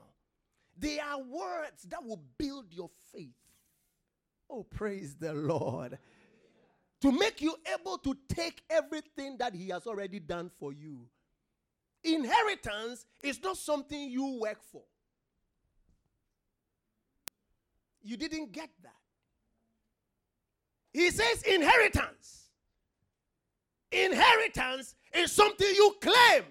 They 0.75 0.99
are 0.99 1.19
words 1.19 1.83
that 1.89 2.03
will 2.03 2.23
build 2.39 2.73
your 2.73 2.89
faith. 3.13 3.35
Oh, 4.49 4.63
praise 4.63 5.15
the 5.15 5.33
Lord. 5.33 5.99
To 7.01 7.11
make 7.11 7.39
you 7.39 7.55
able 7.71 7.99
to 7.99 8.17
take 8.29 8.63
everything 8.67 9.37
that 9.37 9.53
He 9.53 9.69
has 9.69 9.85
already 9.85 10.19
done 10.19 10.49
for 10.59 10.73
you 10.73 11.07
Inheritance 12.03 13.05
is 13.21 13.41
not 13.43 13.57
something 13.57 14.09
you 14.09 14.39
work 14.41 14.61
for. 14.71 14.83
You 18.03 18.17
didn't 18.17 18.51
get 18.51 18.69
that. 18.83 18.95
He 20.93 21.11
says 21.11 21.43
inheritance. 21.43 22.49
Inheritance 23.91 24.95
is 25.13 25.31
something 25.31 25.67
you 25.67 25.95
claim. 26.01 26.43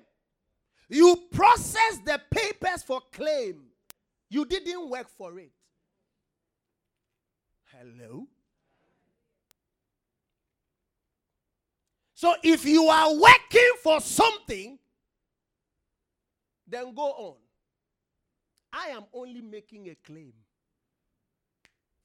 You 0.89 1.17
process 1.33 1.99
the 2.05 2.21
papers 2.31 2.83
for 2.83 3.01
claim. 3.13 3.63
You 4.29 4.45
didn't 4.45 4.89
work 4.89 5.09
for 5.09 5.39
it. 5.39 5.51
Hello? 7.73 8.27
So 12.15 12.35
if 12.43 12.65
you 12.67 12.87
are 12.87 13.15
working 13.15 13.71
for 13.83 14.01
something, 14.01 14.79
then 16.71 16.95
go 16.95 17.03
on. 17.03 17.37
I 18.73 18.89
am 18.89 19.05
only 19.13 19.41
making 19.41 19.89
a 19.89 19.97
claim 19.97 20.33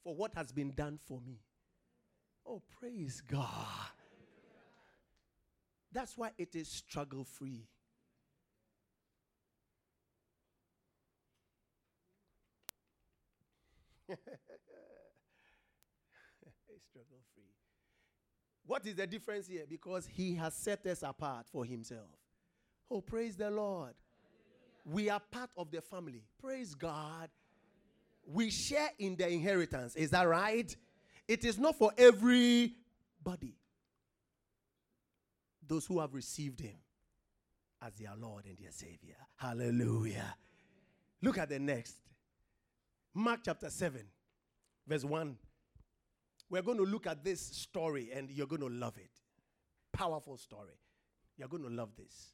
for 0.03 0.15
what 0.15 0.33
has 0.33 0.51
been 0.51 0.71
done 0.71 0.99
for 1.07 1.21
me. 1.21 1.39
Oh, 2.45 2.61
praise 2.79 3.21
God. 3.21 3.47
That's 5.91 6.17
why 6.17 6.31
it 6.37 6.55
is 6.55 6.67
struggle 6.67 7.23
free. 7.23 7.67
struggle 16.89 17.21
free. 17.33 17.43
What 18.65 18.85
is 18.85 18.95
the 18.95 19.07
difference 19.07 19.47
here? 19.47 19.65
Because 19.67 20.05
he 20.05 20.35
has 20.35 20.53
set 20.53 20.85
us 20.85 21.01
apart 21.03 21.47
for 21.51 21.65
himself. 21.65 22.09
Oh, 22.89 23.01
praise 23.01 23.35
the 23.35 23.49
Lord. 23.49 23.93
We 24.85 25.09
are 25.09 25.19
part 25.19 25.49
of 25.57 25.71
the 25.71 25.81
family. 25.81 26.21
Praise 26.39 26.75
God. 26.75 27.29
We 28.27 28.49
share 28.51 28.89
in 28.99 29.15
the 29.15 29.27
inheritance. 29.27 29.95
Is 29.95 30.11
that 30.11 30.23
right? 30.23 30.75
It 31.27 31.43
is 31.43 31.57
not 31.57 31.75
for 31.77 31.91
everybody. 31.97 33.57
Those 35.67 35.85
who 35.87 35.99
have 35.99 36.13
received 36.13 36.59
Him 36.59 36.75
as 37.81 37.93
their 37.95 38.13
Lord 38.19 38.45
and 38.45 38.57
their 38.57 38.71
Savior. 38.71 39.15
Hallelujah. 39.35 40.35
Look 41.21 41.39
at 41.39 41.49
the 41.49 41.59
next. 41.59 41.95
Mark 43.13 43.39
chapter 43.43 43.69
7, 43.69 44.01
verse 44.87 45.03
1. 45.03 45.37
We're 46.49 46.61
going 46.61 46.77
to 46.77 46.83
look 46.83 47.07
at 47.07 47.23
this 47.23 47.41
story 47.41 48.11
and 48.13 48.29
you're 48.29 48.45
going 48.45 48.61
to 48.61 48.69
love 48.69 48.97
it. 48.97 49.09
Powerful 49.91 50.37
story. 50.37 50.77
You're 51.37 51.47
going 51.47 51.63
to 51.63 51.69
love 51.69 51.89
this. 51.97 52.33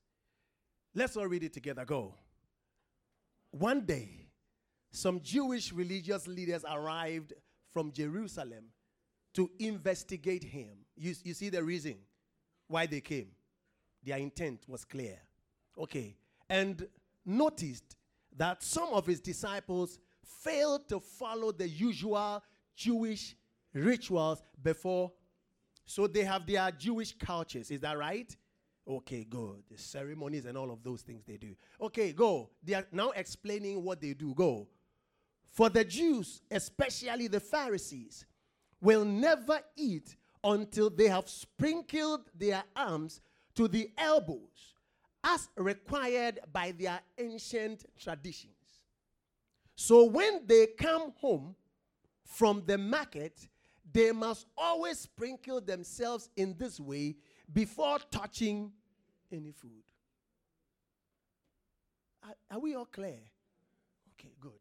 Let's 0.94 1.16
all 1.16 1.28
read 1.28 1.44
it 1.44 1.54
together. 1.54 1.86
Go. 1.86 2.16
One 3.52 3.82
day, 3.82 4.10
some 4.92 5.22
Jewish 5.22 5.72
religious 5.72 6.28
leaders 6.28 6.66
arrived 6.70 7.34
from 7.74 7.92
Jerusalem 7.92 8.66
to 9.34 9.50
investigate 9.60 10.44
him. 10.44 10.70
You, 10.96 11.14
you 11.24 11.34
see 11.34 11.50
the 11.50 11.64
reason 11.64 11.96
why 12.68 12.86
they 12.86 13.02
came. 13.02 13.28
Their 14.04 14.18
intent 14.18 14.64
was 14.68 14.84
clear. 14.84 15.18
Okay. 15.78 16.16
And 16.50 16.88
noticed 17.26 17.96
that 18.36 18.64
some 18.64 18.90
of 18.94 19.06
his 19.06 19.20
disciples 19.20 20.00
failed 20.24 20.88
to 20.90 21.00
follow 21.00 21.52
the 21.52 21.68
usual 21.68 22.44
Jewish 22.76 23.36
rituals 23.74 24.42
before. 24.62 25.12
So 25.86 26.08
they 26.08 26.24
have 26.24 26.46
their 26.46 26.72
Jewish 26.72 27.14
cultures. 27.18 27.72
Is 27.72 27.82
that 27.82 27.98
right? 27.98 28.36
Okay, 28.92 29.24
go. 29.24 29.56
The 29.70 29.78
ceremonies 29.78 30.46
and 30.46 30.58
all 30.58 30.70
of 30.70 30.84
those 30.84 31.02
things 31.02 31.24
they 31.26 31.38
do. 31.38 31.56
Okay, 31.80 32.12
go. 32.12 32.50
They 32.62 32.74
are 32.74 32.86
now 32.92 33.12
explaining 33.12 33.82
what 33.84 34.02
they 34.02 34.14
do. 34.14 34.34
Go. 34.34 34.68
For 35.50 35.70
the 35.70 35.86
Jews, 35.86 36.42
especially 36.52 37.28
the 37.28 37.40
Pharisees, 37.40 38.26
will 38.82 39.06
never 39.06 39.62
eat 39.78 40.16
until 40.44 40.90
they 40.90 41.08
have 41.08 41.30
sprinkled 41.30 42.22
their 42.38 42.64
arms 42.76 43.22
to 43.56 43.68
the 43.68 43.90
elbows, 43.98 44.76
as 45.24 45.48
required 45.56 46.40
by 46.52 46.72
their 46.72 47.00
ancient 47.18 47.86
traditions. 47.98 48.54
So 49.76 50.06
when 50.06 50.42
they 50.46 50.68
come 50.68 51.14
home 51.18 51.56
from 52.26 52.64
the 52.66 52.78
market, 52.78 53.48
they 53.94 54.12
must 54.12 54.48
always 54.58 55.00
sprinkle 55.00 55.62
themselves 55.62 56.30
in 56.36 56.56
this 56.58 56.80
way 56.80 57.16
before 57.54 58.00
touching 58.10 58.72
any 59.32 59.52
food. 59.52 59.84
Are, 62.24 62.36
are 62.52 62.60
we 62.60 62.76
all 62.76 62.86
clear? 62.86 63.20
Okay, 64.20 64.34
good. 64.40 64.52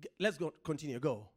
G- 0.00 0.08
let's 0.18 0.36
go 0.36 0.52
continue. 0.64 0.98
Go. 0.98 1.28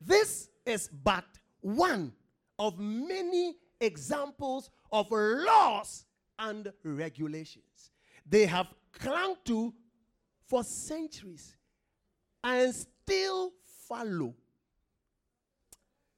This 0.00 0.48
is 0.64 0.88
but 0.88 1.24
one 1.60 2.12
of 2.58 2.78
many 2.78 3.56
examples 3.80 4.70
of 4.92 5.06
laws 5.10 6.04
and 6.38 6.72
regulations 6.84 7.90
they 8.28 8.46
have 8.46 8.66
clung 8.92 9.36
to 9.44 9.72
for 10.46 10.62
centuries 10.64 11.56
and 12.44 12.74
still 12.74 13.52
follow. 13.88 14.34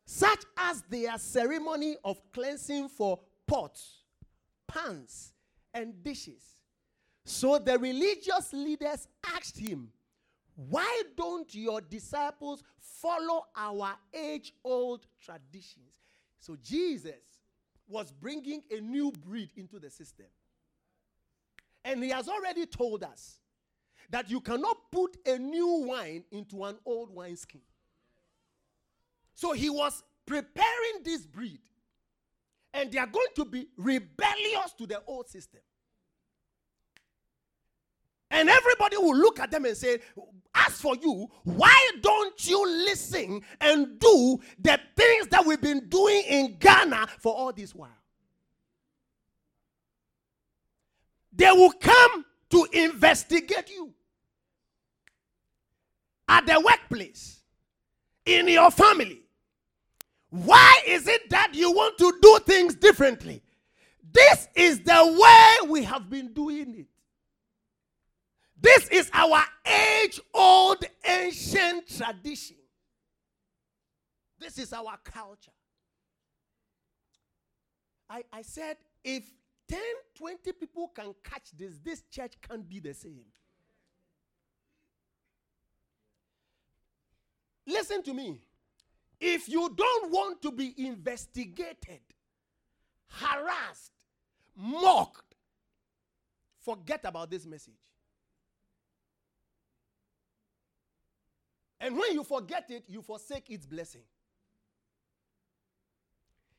Such 0.05 0.43
as 0.57 0.83
their 0.91 1.17
ceremony 1.19 1.97
of 2.05 2.21
cleansing 2.33 2.89
for 2.89 3.21
pots, 3.51 4.05
pans, 4.69 5.33
and 5.75 6.03
dishes. 6.05 6.43
So 7.25 7.59
the 7.59 7.79
religious 7.79 8.53
leaders 8.53 9.09
asked 9.35 9.59
him, 9.59 9.89
Why 10.55 11.03
don't 11.17 11.53
your 11.53 11.81
disciples 11.81 12.63
follow 12.79 13.47
our 13.57 13.97
age 14.15 14.53
old 14.65 15.07
traditions? 15.21 15.97
So 16.39 16.57
Jesus 16.63 17.41
was 17.89 18.13
bringing 18.13 18.63
a 18.71 18.81
new 18.81 19.11
breed 19.11 19.51
into 19.57 19.81
the 19.81 19.91
system. 19.91 20.27
And 21.85 22.05
he 22.05 22.11
has 22.11 22.29
already 22.29 22.67
told 22.67 23.03
us 23.03 23.41
that 24.11 24.31
you 24.31 24.41
cannot 24.41 24.77
put 24.93 25.17
a 25.27 25.39
new 25.39 25.87
wine 25.87 26.25
into 26.31 26.63
an 26.65 26.79
old 26.87 27.13
wineskin. 27.13 27.63
So 29.35 29.53
he 29.53 29.71
was 29.71 30.05
preparing 30.25 31.03
this 31.03 31.27
breed. 31.27 31.61
And 32.73 32.93
they 32.93 32.99
are 32.99 33.07
going 33.07 33.27
to 33.37 33.45
be 33.45 33.69
rebellious 33.77 34.73
to 34.79 34.87
the 34.87 35.03
old 35.07 35.29
system. 35.29 35.61
And 38.31 38.49
everybody 38.49 38.97
will 38.97 39.17
look 39.17 39.41
at 39.41 39.51
them 39.51 39.65
and 39.65 39.77
say, 39.77 39.99
As 40.55 40.81
for 40.81 40.95
you, 40.97 41.29
why 41.43 41.91
don't 42.01 42.49
you 42.49 42.65
listen 42.85 43.43
and 43.61 43.99
do 43.99 44.39
the 44.61 44.79
things 44.97 45.27
that 45.29 45.45
we've 45.45 45.61
been 45.61 45.89
doing 45.89 46.23
in 46.29 46.57
Ghana 46.61 47.09
for 47.19 47.35
all 47.35 47.53
this 47.53 47.75
while? 47.75 47.91
They 51.33 51.51
will 51.51 51.73
come 51.73 52.25
to 52.51 52.67
investigate 52.73 53.71
you 53.71 53.93
at 56.29 56.47
the 56.47 56.61
workplace, 56.61 57.41
in 58.25 58.47
your 58.47 58.71
family. 58.71 59.20
Why 60.31 60.81
is 60.87 61.09
it 61.09 61.29
that 61.31 61.55
you 61.55 61.73
want 61.73 61.99
to 61.99 62.15
do 62.23 62.39
things 62.47 62.77
differently? 62.77 63.43
This 64.13 64.49
is 64.55 64.81
the 64.81 65.19
way 65.21 65.69
we 65.71 65.85
have 65.85 66.09
been 66.09 66.33
doing 66.33 66.75
it. 66.75 66.87
This 68.61 68.89
is 68.89 69.11
our 69.13 69.43
age 69.67 70.21
old 70.35 70.85
ancient 71.05 71.89
tradition. 71.89 72.57
This 74.39 74.59
is 74.59 74.73
our 74.73 74.97
culture. 75.05 75.53
I, 78.09 78.25
I 78.33 78.43
said, 78.43 78.77
if 79.05 79.25
10, 79.69 79.79
20 80.17 80.53
people 80.53 80.89
can 80.89 81.15
catch 81.23 81.51
this, 81.57 81.79
this 81.83 82.03
church 82.11 82.35
can't 82.47 82.69
be 82.69 82.81
the 82.81 82.95
same. 82.95 83.25
Listen 87.67 88.03
to 88.03 88.13
me. 88.13 88.41
If 89.21 89.49
you 89.49 89.73
don't 89.77 90.11
want 90.11 90.41
to 90.43 90.51
be 90.51 90.75
investigated, 90.79 92.01
harassed, 93.09 93.93
mocked, 94.57 95.35
forget 96.61 97.01
about 97.05 97.31
this 97.31 97.45
message. 97.45 97.75
And 101.81 101.97
when 101.97 102.13
you 102.13 102.25
forget 102.25 102.67
it, 102.71 102.85
you 102.89 103.03
forsake 103.03 103.51
its 103.51 103.67
blessing. 103.67 104.03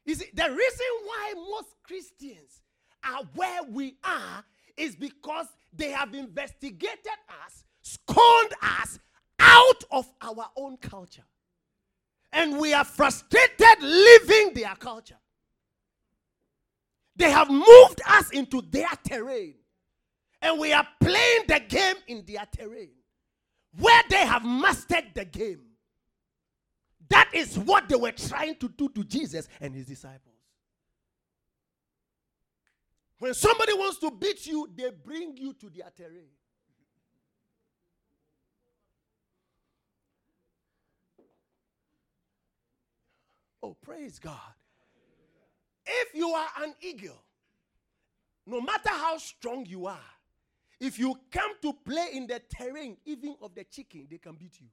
You 0.05 0.15
see, 0.15 0.29
the 0.33 0.43
reason 0.43 0.87
why 1.05 1.33
most 1.35 1.75
Christians 1.83 2.61
are 3.03 3.23
where 3.35 3.63
we 3.63 3.97
are 4.03 4.43
is 4.77 4.95
because 4.95 5.47
they 5.73 5.91
have 5.91 6.13
investigated 6.13 7.05
us, 7.45 7.63
scorned 7.81 8.53
us 8.61 8.99
out 9.39 9.83
of 9.91 10.11
our 10.21 10.47
own 10.57 10.77
culture. 10.77 11.23
And 12.33 12.59
we 12.59 12.73
are 12.73 12.85
frustrated 12.85 13.81
living 13.81 14.53
their 14.53 14.75
culture. 14.75 15.17
They 17.15 17.29
have 17.29 17.49
moved 17.49 18.01
us 18.07 18.29
into 18.31 18.61
their 18.61 18.89
terrain. 19.03 19.55
And 20.41 20.59
we 20.59 20.73
are 20.73 20.87
playing 20.99 21.43
the 21.47 21.59
game 21.67 21.95
in 22.07 22.23
their 22.25 22.47
terrain 22.55 22.91
where 23.77 24.03
they 24.09 24.25
have 24.25 24.43
mastered 24.43 25.05
the 25.13 25.25
game. 25.25 25.61
That 27.09 27.29
is 27.33 27.59
what 27.59 27.89
they 27.89 27.95
were 27.95 28.11
trying 28.11 28.55
to 28.55 28.69
do 28.69 28.89
to 28.89 29.03
Jesus 29.03 29.47
and 29.59 29.75
his 29.75 29.85
disciples. 29.85 30.35
When 33.19 33.33
somebody 33.33 33.73
wants 33.73 33.99
to 33.99 34.09
beat 34.11 34.45
you, 34.47 34.67
they 34.75 34.89
bring 34.89 35.37
you 35.37 35.53
to 35.53 35.69
their 35.69 35.91
terrain. 35.95 36.29
Oh, 43.63 43.75
praise 43.81 44.19
God. 44.19 44.39
If 45.85 46.15
you 46.15 46.29
are 46.29 46.49
an 46.61 46.73
eagle, 46.81 47.21
no 48.45 48.61
matter 48.61 48.89
how 48.89 49.17
strong 49.17 49.65
you 49.65 49.87
are, 49.87 49.99
if 50.79 50.97
you 50.97 51.15
come 51.31 51.51
to 51.61 51.73
play 51.85 52.07
in 52.13 52.27
the 52.27 52.41
terrain, 52.49 52.97
even 53.05 53.35
of 53.41 53.53
the 53.53 53.63
chicken, 53.63 54.07
they 54.09 54.17
can 54.17 54.33
beat 54.33 54.59
you. 54.59 54.67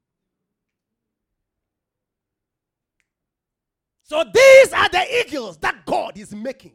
So 4.03 4.23
these 4.23 4.73
are 4.73 4.89
the 4.89 5.05
eagles 5.19 5.57
that 5.57 5.85
God 5.85 6.17
is 6.17 6.33
making. 6.33 6.73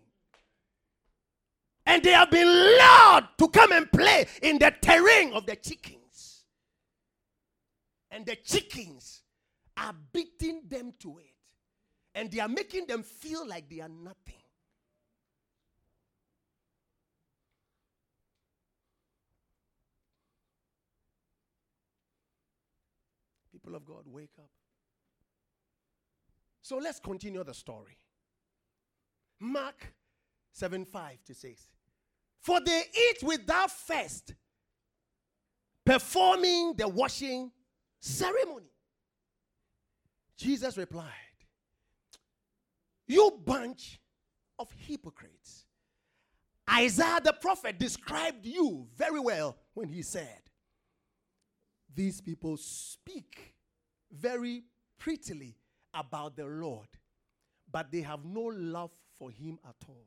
And 1.85 2.03
they 2.03 2.12
have 2.12 2.31
been 2.31 2.47
lured 2.47 3.25
to 3.39 3.49
come 3.49 3.73
and 3.73 3.91
play 3.91 4.27
in 4.41 4.59
the 4.59 4.73
terrain 4.81 5.33
of 5.33 5.45
the 5.45 5.57
chickens. 5.57 6.45
And 8.11 8.25
the 8.25 8.37
chickens 8.37 9.23
are 9.77 9.95
beating 10.12 10.62
them 10.69 10.93
to 11.01 11.19
it. 11.19 11.34
And 12.15 12.31
they 12.31 12.41
are 12.41 12.49
making 12.49 12.87
them 12.87 13.03
feel 13.03 13.47
like 13.47 13.69
they 13.69 13.81
are 13.81 13.89
nothing. 13.89 14.35
People 23.53 23.75
of 23.75 23.85
God, 23.85 24.05
wake 24.07 24.31
up. 24.39 24.51
So 26.62 26.79
let's 26.79 27.01
continue 27.01 27.43
the 27.45 27.55
story. 27.55 27.99
Mark 29.41 29.93
7 30.53 30.85
5 30.85 31.25
to 31.27 31.35
6. 31.35 31.69
For 32.41 32.61
they 32.61 32.83
eat 32.95 33.23
without 33.23 33.71
first 33.71 34.35
performing 35.85 36.75
the 36.77 36.89
washing 36.89 37.51
ceremony. 38.01 38.71
Jesus 40.37 40.77
replied, 40.77 41.11
You 43.07 43.39
bunch 43.45 44.01
of 44.59 44.71
hypocrites. 44.77 45.65
Isaiah 46.71 47.21
the 47.23 47.33
prophet 47.33 47.79
described 47.79 48.47
you 48.47 48.87
very 48.97 49.21
well 49.21 49.57
when 49.75 49.89
he 49.89 50.03
said, 50.03 50.41
These 51.95 52.21
people 52.21 52.57
speak 52.57 53.55
very 54.11 54.65
prettily 54.99 55.57
about 55.93 56.37
the 56.37 56.47
Lord, 56.47 56.89
but 57.71 57.93
they 57.93 58.01
have 58.01 58.25
no 58.25 58.43
love 58.43 58.91
for 59.19 59.31
him 59.31 59.59
at 59.69 59.77
all. 59.89 60.07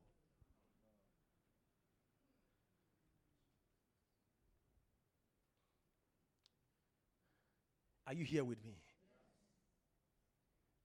Are 8.08 8.14
you 8.14 8.24
here 8.24 8.46
with 8.46 8.64
me? 8.66 8.78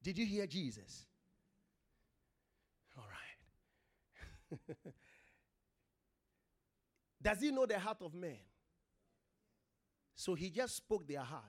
Did 0.03 0.19
you 0.19 0.27
hear 0.27 0.47
Jesus? 0.49 1.07
All 2.99 3.05
right. 3.09 3.19
Does 7.23 7.41
he 7.41 7.51
know 7.51 7.67
the 7.67 7.79
heart 7.79 8.03
of 8.03 8.15
man? 8.15 8.39
So 10.15 10.35
he 10.35 10.51
just 10.51 10.77
spoke 10.77 11.07
their 11.07 11.21
heart. 11.21 11.43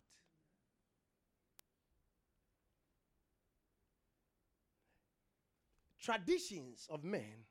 Traditions 6.00 6.88
of 6.90 7.04
men 7.04 7.46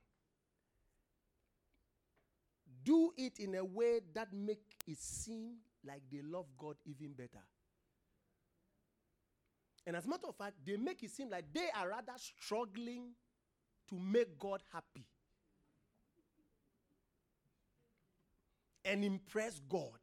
do 2.85 3.13
it 3.17 3.39
in 3.39 3.55
a 3.55 3.65
way 3.65 4.01
that 4.15 4.33
make 4.33 4.63
it 4.87 4.99
seem 4.99 5.55
like 5.85 6.03
they 6.11 6.21
love 6.23 6.47
God 6.59 6.77
even 6.85 7.13
better. 7.13 7.43
And 9.87 9.97
as 9.97 10.05
a 10.05 10.09
matter 10.09 10.29
of 10.29 10.37
fact, 10.37 10.57
they 10.65 10.77
make 10.77 11.03
it 11.03 11.11
seem 11.11 11.31
like 11.31 11.47
they 11.53 11.69
are 11.75 11.89
rather 11.89 12.13
struggling 12.17 13.13
to 13.89 13.99
make 13.99 14.39
God 14.39 14.63
happy 14.73 15.07
and 18.85 19.05
impress 19.05 19.61
God, 19.68 19.99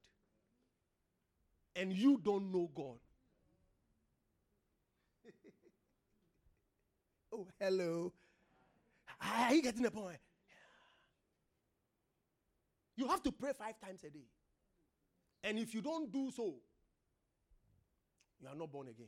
and 1.76 1.94
you 1.94 2.20
don't 2.24 2.52
know 2.52 2.70
God. 2.74 3.00
oh, 7.34 7.48
hello. 7.60 8.14
Are 9.22 9.54
you 9.54 9.62
getting 9.62 9.84
the 9.84 9.92
point? 9.92 10.18
You 12.96 13.08
have 13.08 13.24
to 13.24 13.32
pray 13.32 13.52
five 13.58 13.80
times 13.80 14.04
a 14.04 14.10
day. 14.10 14.28
And 15.44 15.58
if 15.58 15.74
you 15.74 15.82
don't 15.82 16.12
do 16.12 16.32
so, 16.36 16.56
you 18.42 18.48
are 18.48 18.56
not 18.56 18.72
born 18.72 18.88
again. 18.88 19.08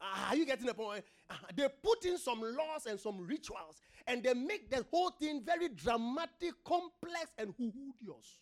Ah, 0.00 0.30
are 0.30 0.36
you 0.36 0.46
getting 0.46 0.66
the 0.66 0.74
point? 0.74 1.04
Ah, 1.28 1.38
they 1.54 1.68
put 1.82 2.04
in 2.06 2.16
some 2.16 2.40
laws 2.40 2.86
and 2.88 2.98
some 2.98 3.26
rituals, 3.26 3.80
and 4.06 4.22
they 4.22 4.32
make 4.32 4.70
the 4.70 4.84
whole 4.90 5.10
thing 5.10 5.42
very 5.44 5.68
dramatic, 5.68 6.52
complex, 6.64 7.30
and 7.36 7.54
huhudious. 7.58 8.38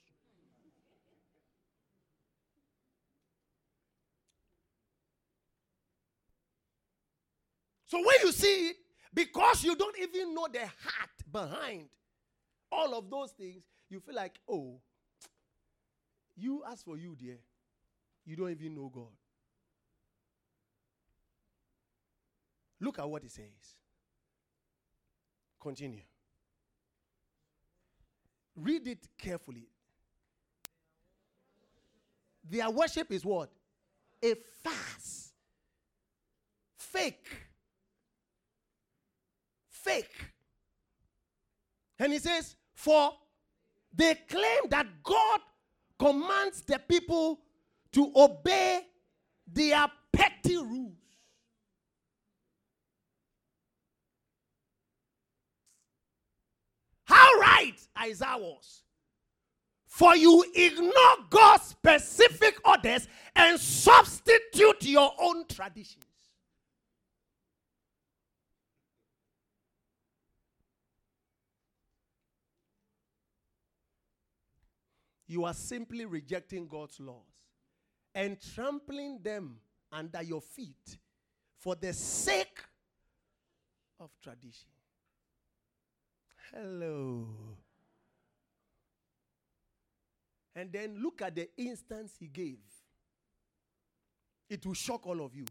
So 7.89 7.97
when 7.97 8.17
you 8.23 8.33
see 8.33 8.69
it, 8.69 8.77
because 9.15 9.65
you 9.65 9.75
don't 9.75 9.99
even 9.99 10.35
know 10.35 10.47
the 10.53 10.61
heart 10.61 11.11
behind 11.33 11.89
all 12.71 12.95
of 12.95 13.09
those 13.11 13.33
things, 13.33 13.65
you 13.89 13.99
feel 13.99 14.15
like, 14.15 14.39
oh, 14.49 14.79
you 16.37 16.63
ask 16.71 16.85
for 16.85 16.99
you, 16.99 17.17
dear, 17.19 17.39
you 18.27 18.37
don't 18.37 18.51
even 18.51 18.75
know 18.75 18.91
God. 18.95 19.09
Look 22.79 22.99
at 22.99 23.09
what 23.09 23.25
it 23.25 23.31
says. 23.31 23.47
Continue. 25.59 26.03
Read 28.55 28.87
it 28.87 29.09
carefully. 29.17 29.67
Their 32.49 32.69
worship 32.71 33.11
is 33.13 33.25
what? 33.25 33.51
A 34.23 34.35
fast. 34.63 35.33
Fake. 36.77 37.48
Fake. 39.89 40.33
And 41.99 42.13
he 42.13 42.19
says, 42.19 42.57
For 42.75 43.13
they 43.95 44.15
claim 44.29 44.69
that 44.69 44.87
God 45.03 45.41
commands 45.99 46.61
the 46.63 46.79
people 46.79 47.41
to 47.93 48.13
obey 48.15 48.83
their 49.51 49.87
petty 50.13 50.59
rules. 50.59 50.93
How 57.05 57.39
right 57.41 57.75
Isaiah 57.99 58.37
was. 58.37 58.83
For 59.87 60.15
you 60.15 60.45
ignore 60.55 60.93
God's 61.31 61.65
specific 61.65 62.61
orders 62.69 63.09
and 63.35 63.59
substitute 63.59 64.83
your 64.83 65.13
own 65.19 65.47
traditions. 65.49 66.05
You 75.29 75.45
are 75.45 75.55
simply 75.55 76.07
rejecting 76.07 76.67
God's 76.67 76.99
laws 76.99 77.23
and 78.15 78.39
trampling 78.55 79.21
them 79.23 79.59
under 79.93 80.23
your 80.23 80.41
feet 80.41 80.99
for 81.59 81.75
the 81.75 81.93
sake 81.93 82.59
of 84.01 84.11
tradition. 84.23 84.71
Hello. 86.53 87.29
And 90.57 90.73
then 90.73 91.01
look 91.03 91.21
at 91.21 91.35
the 91.37 91.49
instance 91.59 92.15
he 92.19 92.27
gave. 92.27 92.59
It 94.49 94.65
will 94.65 94.75
shock 94.75 95.07
all 95.07 95.21
of 95.25 95.35
you. 95.35 95.45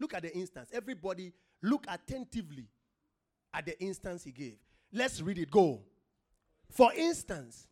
Look 0.00 0.14
at 0.14 0.22
the 0.22 0.34
instance. 0.34 0.70
Everybody, 0.72 1.32
look 1.62 1.84
attentively 1.86 2.66
at 3.52 3.66
the 3.66 3.78
instance 3.80 4.24
he 4.24 4.32
gave. 4.32 4.56
Let's 4.90 5.20
read 5.20 5.38
it. 5.38 5.50
Go. 5.50 5.82
For 6.70 6.92
instance, 6.94 7.68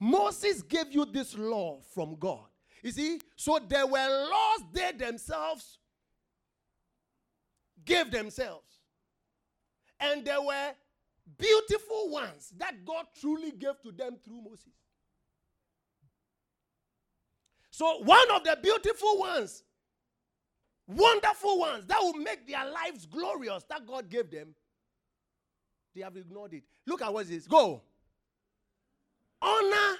Moses 0.00 0.62
gave 0.62 0.90
you 0.90 1.04
this 1.04 1.36
law 1.36 1.80
from 1.94 2.16
God. 2.18 2.46
You 2.82 2.90
see, 2.90 3.20
so 3.36 3.60
there 3.68 3.86
were 3.86 4.28
laws 4.30 4.64
they 4.72 4.92
themselves 4.92 5.78
gave 7.84 8.10
themselves. 8.10 8.78
And 9.98 10.24
there 10.24 10.40
were 10.40 10.72
beautiful 11.36 12.10
ones 12.10 12.52
that 12.56 12.84
God 12.84 13.06
truly 13.20 13.52
gave 13.52 13.80
to 13.82 13.92
them 13.92 14.16
through 14.24 14.42
Moses. 14.42 14.72
So, 17.70 17.98
one 18.02 18.30
of 18.32 18.44
the 18.44 18.58
beautiful 18.62 19.18
ones, 19.18 19.62
wonderful 20.86 21.58
ones 21.58 21.86
that 21.86 21.98
will 22.00 22.14
make 22.14 22.46
their 22.46 22.64
lives 22.70 23.06
glorious 23.06 23.64
that 23.68 23.86
God 23.86 24.08
gave 24.08 24.30
them, 24.30 24.54
they 25.94 26.02
have 26.02 26.16
ignored 26.16 26.54
it. 26.54 26.64
Look 26.86 27.02
at 27.02 27.12
what 27.12 27.26
it 27.26 27.28
says. 27.28 27.46
Go. 27.46 27.82
Honor 29.42 29.96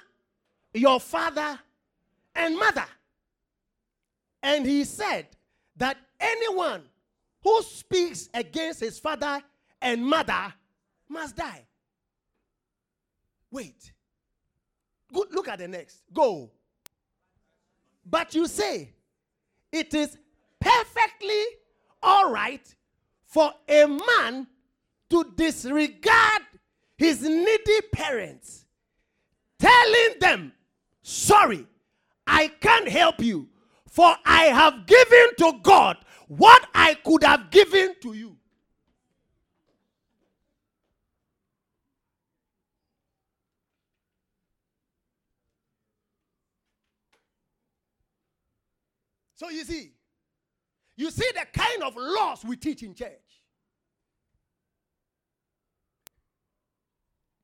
your 0.73 0.99
father 0.99 1.59
and 2.35 2.57
mother. 2.57 2.85
And 4.43 4.65
he 4.65 4.83
said 4.83 5.27
that 5.77 5.97
anyone 6.19 6.83
who 7.43 7.61
speaks 7.63 8.29
against 8.33 8.79
his 8.79 8.99
father 8.99 9.41
and 9.81 10.05
mother 10.05 10.53
must 11.09 11.35
die. 11.35 11.65
Wait. 13.51 13.91
Good, 15.13 15.33
look 15.33 15.47
at 15.47 15.59
the 15.59 15.67
next. 15.67 16.03
Go. 16.13 16.51
But 18.05 18.33
you 18.33 18.47
say 18.47 18.93
it 19.71 19.93
is 19.93 20.17
perfectly 20.59 21.43
all 22.01 22.31
right 22.31 22.75
for 23.25 23.51
a 23.67 23.85
man 23.85 24.47
to 25.09 25.25
disregard 25.35 26.41
his 26.97 27.21
needy 27.21 27.81
parents, 27.91 28.65
telling 29.61 30.19
them, 30.19 30.53
Sorry, 31.03 31.65
I 32.27 32.47
can't 32.47 32.87
help 32.87 33.21
you, 33.21 33.49
for 33.87 34.15
I 34.25 34.45
have 34.45 34.85
given 34.85 35.27
to 35.39 35.53
God 35.63 35.97
what 36.27 36.67
I 36.73 36.93
could 36.95 37.23
have 37.23 37.49
given 37.49 37.95
to 38.01 38.13
you. 38.13 38.37
So 49.35 49.49
you 49.49 49.63
see, 49.63 49.91
you 50.95 51.09
see 51.09 51.27
the 51.33 51.47
kind 51.51 51.81
of 51.81 51.95
laws 51.97 52.45
we 52.45 52.55
teach 52.55 52.83
in 52.83 52.93
church. 52.93 53.09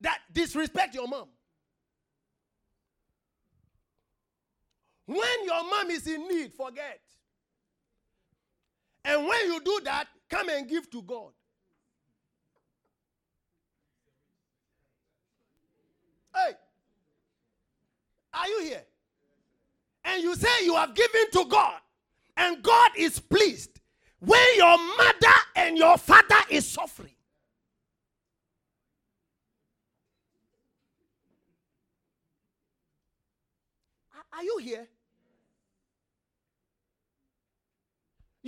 That 0.00 0.20
disrespect 0.32 0.94
your 0.94 1.08
mom. 1.08 1.26
When 5.08 5.44
your 5.46 5.64
mom 5.64 5.90
is 5.90 6.06
in 6.06 6.28
need, 6.28 6.52
forget. 6.52 7.00
And 9.02 9.26
when 9.26 9.46
you 9.46 9.58
do 9.64 9.80
that, 9.84 10.06
come 10.28 10.50
and 10.50 10.68
give 10.68 10.90
to 10.90 11.00
God. 11.00 11.30
Hey, 16.34 16.52
are 18.34 18.48
you 18.48 18.60
here? 18.64 18.84
And 20.04 20.22
you 20.22 20.34
say 20.36 20.48
you 20.64 20.74
have 20.74 20.94
given 20.94 21.30
to 21.32 21.46
God 21.46 21.80
and 22.36 22.62
God 22.62 22.90
is 22.94 23.18
pleased 23.18 23.80
when 24.20 24.44
your 24.56 24.76
mother 24.76 25.36
and 25.56 25.78
your 25.78 25.96
father 25.96 26.36
is 26.50 26.66
suffering. 26.66 27.14
Are 34.34 34.44
you 34.44 34.58
here? 34.58 34.86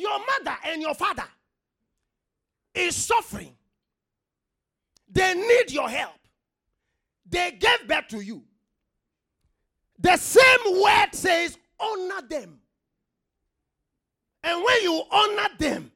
Your 0.01 0.18
mother 0.18 0.57
and 0.64 0.80
your 0.80 0.94
father 0.94 1.26
is 2.74 2.96
suffering. 2.96 3.55
They 5.12 5.34
need 5.34 5.70
your 5.70 5.90
help. 5.90 6.14
They 7.28 7.51
gave 7.51 7.86
birth 7.86 8.09
to 8.09 8.20
you. 8.20 8.42
The 9.98 10.16
same 10.16 10.80
word 10.82 11.09
says, 11.12 11.59
honor 11.78 12.26
them. 12.26 12.61
And 14.42 14.64
when 14.64 14.82
you 14.82 15.03
honor 15.11 15.48
them, 15.59 15.92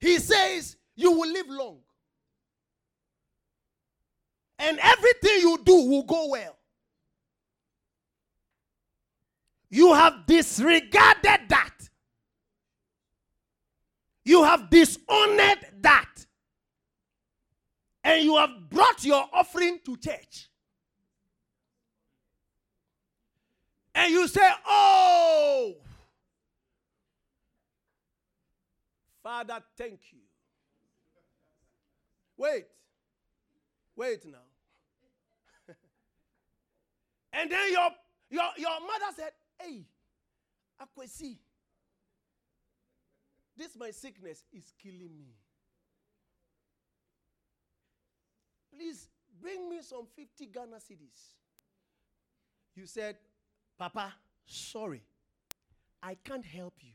he 0.00 0.18
says 0.18 0.76
you 0.96 1.12
will 1.12 1.30
live 1.30 1.48
long. 1.48 1.78
And 4.58 4.80
everything 4.82 5.42
you 5.42 5.60
do 5.64 5.74
will 5.88 6.02
go 6.02 6.30
well. 6.30 6.56
You 9.70 9.94
have 9.94 10.26
disregarded 10.26 11.48
that. 11.50 11.75
You 14.26 14.42
have 14.42 14.68
dishonored 14.68 15.64
that. 15.82 16.26
And 18.02 18.24
you 18.24 18.36
have 18.36 18.68
brought 18.68 19.04
your 19.04 19.24
offering 19.32 19.78
to 19.84 19.96
church. 19.96 20.48
And 23.94 24.12
you 24.12 24.26
say, 24.26 24.50
Oh, 24.66 25.74
Father, 29.22 29.60
thank 29.78 30.00
you. 30.10 30.18
Wait. 32.36 32.66
Wait 33.94 34.24
now. 34.26 34.38
and 37.32 37.48
then 37.50 37.72
your, 37.72 37.90
your, 38.30 38.48
your 38.58 38.80
mother 38.80 39.14
said, 39.14 39.30
Hey, 39.60 39.84
Akwesi, 40.82 41.38
this 43.56 43.76
my 43.78 43.90
sickness 43.90 44.44
is 44.52 44.72
killing 44.82 45.16
me. 45.18 45.34
Please 48.74 49.08
bring 49.40 49.70
me 49.70 49.78
some 49.80 50.06
50 50.14 50.46
Ghana 50.46 50.76
cedis. 50.76 51.32
You 52.74 52.86
said, 52.86 53.16
Papa, 53.78 54.12
sorry, 54.44 55.02
I 56.02 56.16
can't 56.22 56.44
help 56.44 56.74
you, 56.82 56.92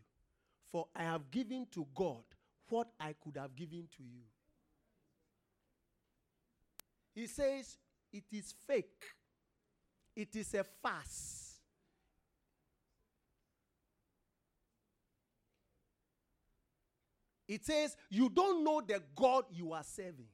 for 0.72 0.88
I 0.96 1.04
have 1.04 1.32
given 1.32 1.66
to 1.72 1.88
God 1.96 2.24
what 2.70 2.90
I 3.00 3.16
could 3.22 3.38
have 3.38 3.56
given 3.56 3.88
to 3.98 4.04
you. 4.04 4.22
He 7.14 7.28
says, 7.28 7.78
It 8.14 8.26
is 8.32 8.54
fake, 8.68 9.04
it 10.16 10.36
is 10.36 10.54
a 10.54 10.64
farce. 10.64 11.51
It 17.52 17.66
says, 17.66 17.98
You 18.10 18.30
don't 18.30 18.64
know 18.64 18.80
the 18.80 19.04
God 19.14 19.44
you 19.52 19.74
are 19.74 19.84
serving. 19.84 20.30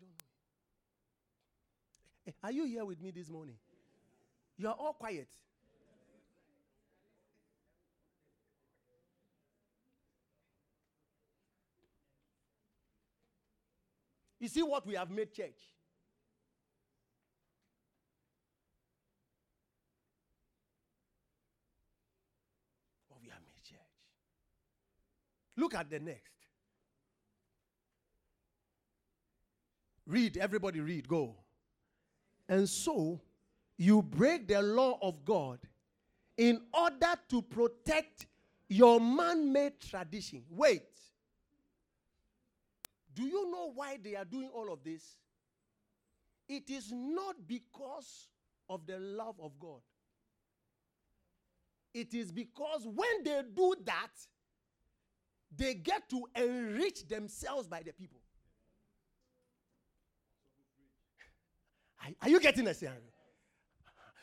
You. 0.00 0.06
Eh, 2.28 2.30
Are 2.44 2.52
you 2.52 2.66
here 2.66 2.84
with 2.84 3.02
me 3.02 3.10
this 3.10 3.28
morning? 3.28 3.56
You 4.56 4.68
are 4.68 4.76
all 4.78 4.92
quiet. 4.92 5.26
You 14.38 14.46
see 14.46 14.62
what 14.62 14.86
we 14.86 14.94
have 14.94 15.10
made 15.10 15.32
church? 15.32 15.58
What 23.08 23.20
we 23.22 23.28
have 23.30 23.40
made 23.40 23.62
church. 23.64 23.78
Look 25.56 25.74
at 25.74 25.90
the 25.90 25.98
next. 25.98 26.32
Read, 30.06 30.36
everybody 30.36 30.80
read, 30.80 31.08
go. 31.08 31.34
And 32.48 32.68
so 32.68 33.20
you 33.76 34.02
break 34.02 34.46
the 34.46 34.62
law 34.62 34.98
of 35.02 35.24
God 35.24 35.58
in 36.36 36.60
order 36.72 37.14
to 37.28 37.42
protect 37.42 38.26
your 38.68 39.00
man 39.00 39.52
made 39.52 39.80
tradition. 39.80 40.42
Wait. 40.50 40.82
Do 43.14 43.24
you 43.24 43.50
know 43.50 43.72
why 43.74 43.98
they 44.02 44.14
are 44.14 44.24
doing 44.24 44.50
all 44.52 44.72
of 44.72 44.84
this? 44.84 45.02
It 46.48 46.70
is 46.70 46.92
not 46.92 47.36
because 47.46 48.28
of 48.68 48.86
the 48.86 48.98
love 48.98 49.36
of 49.42 49.52
God. 49.58 49.80
It 51.94 52.12
is 52.12 52.30
because 52.30 52.86
when 52.86 53.24
they 53.24 53.40
do 53.54 53.74
that, 53.86 54.12
they 55.56 55.74
get 55.74 56.08
to 56.10 56.24
enrich 56.34 57.06
themselves 57.08 57.66
by 57.66 57.82
the 57.82 57.92
people. 57.92 58.20
Are, 62.02 62.10
are 62.22 62.28
you 62.28 62.40
getting 62.40 62.66
sense? 62.66 62.90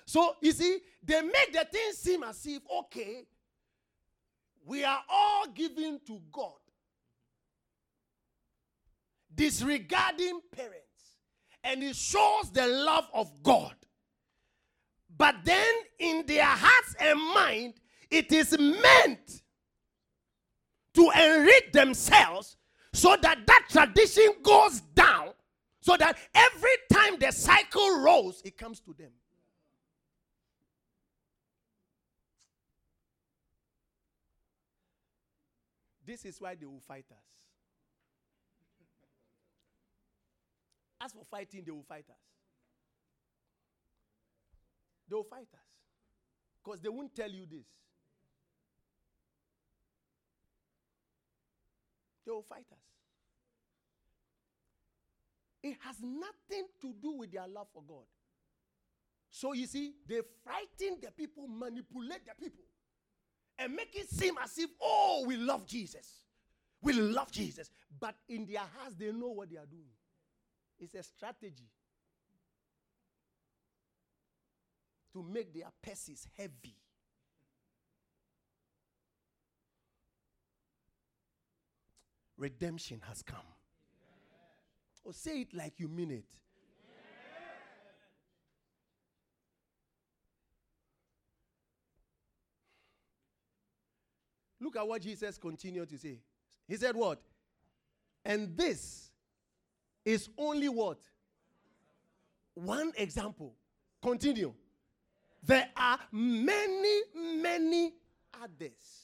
So 0.06 0.36
you 0.42 0.52
see, 0.52 0.80
they 1.04 1.22
make 1.22 1.54
the 1.54 1.66
thing 1.66 1.92
seem 1.94 2.24
as 2.24 2.46
if 2.46 2.62
okay, 2.80 3.26
we 4.66 4.84
are 4.84 5.02
all 5.10 5.48
given 5.48 6.00
to 6.08 6.22
God, 6.32 6.52
disregarding 9.34 10.40
parents, 10.52 11.18
and 11.64 11.84
it 11.84 11.96
shows 11.96 12.52
the 12.52 12.68
love 12.68 13.10
of 13.14 13.32
God. 13.42 13.76
But 15.16 15.36
then, 15.44 15.74
in 16.00 16.26
their 16.26 16.46
hearts 16.46 16.96
and 17.00 17.20
mind, 17.34 17.76
it 18.10 18.32
is 18.32 18.58
meant 18.58 19.43
to 20.94 21.10
enrich 21.16 21.72
themselves 21.72 22.58
so 22.94 23.16
that 23.22 23.40
that 23.48 23.66
tradition 23.70 24.30
goes 24.44 24.82
down 24.96 25.30
so 25.82 25.98
that 25.98 26.18
every 26.34 26.78
time 26.92 27.18
the 27.20 27.32
cycle 27.32 28.00
rolls 28.00 28.42
it 28.46 28.58
comes 28.58 28.80
to 28.80 28.94
them. 28.94 29.12
This 36.06 36.26
is 36.26 36.40
why 36.40 36.56
they 36.56 36.66
will 36.66 36.82
fight 36.88 37.06
us. 37.12 37.26
As 41.02 41.12
for 41.12 41.26
fighting 41.26 41.64
they 41.66 41.72
will 41.72 41.84
fight 41.84 42.06
us. 42.10 42.16
They 45.10 45.16
will 45.16 45.24
fight 45.24 45.48
us. 45.54 45.60
Because 46.64 46.80
they 46.80 46.90
won't 46.90 47.14
tell 47.14 47.30
you 47.30 47.46
this 47.46 47.66
they 52.26 52.32
will 52.32 52.44
fight 52.44 52.66
us 52.72 52.94
it 55.64 55.78
has 55.80 55.96
nothing 56.02 56.68
to 56.82 56.94
do 57.02 57.14
with 57.14 57.32
their 57.32 57.48
love 57.48 57.68
for 57.74 57.82
God. 57.88 58.04
So 59.30 59.54
you 59.54 59.66
see, 59.66 59.94
they 60.08 60.20
frighten 60.44 61.00
the 61.02 61.10
people, 61.12 61.48
manipulate 61.48 62.26
the 62.26 62.36
people, 62.38 62.66
and 63.58 63.74
make 63.74 63.96
it 63.96 64.10
seem 64.10 64.36
as 64.44 64.58
if, 64.58 64.70
oh, 64.82 65.24
we 65.26 65.38
love 65.38 65.66
Jesus. 65.66 66.26
We 66.82 66.94
love 66.94 67.32
Jesus. 67.32 67.72
But 67.98 68.16
in 68.28 68.46
their 68.46 68.60
hearts, 68.60 68.96
they 69.00 69.12
know 69.12 69.30
what 69.30 69.50
they 69.50 69.56
are 69.56 69.66
doing. 69.66 69.90
It's 70.78 70.94
a 70.96 71.04
strategy 71.04 71.70
to 75.14 75.24
make 75.24 75.54
their 75.54 75.72
purses 75.82 76.28
heavy. 76.38 76.76
Redemption 82.44 83.00
has 83.08 83.22
come. 83.22 83.40
Or 85.06 85.14
say 85.14 85.44
it 85.44 85.54
like 85.54 85.80
you 85.80 85.88
mean 85.88 86.12
it. 86.12 86.26
Look 94.60 94.76
at 94.76 94.86
what 94.86 95.02
Jesus 95.02 95.38
continued 95.38 95.88
to 95.88 95.98
say. 95.98 96.20
He 96.68 96.76
said, 96.76 96.98
What? 96.98 97.22
And 98.26 98.58
this 98.58 99.12
is 100.04 100.28
only 100.38 100.68
what? 100.68 101.00
One 102.56 102.92
example. 102.98 103.54
Continue. 104.02 104.54
There 105.42 105.70
are 105.78 106.00
many, 106.12 107.04
many 107.16 107.94
others. 108.44 109.03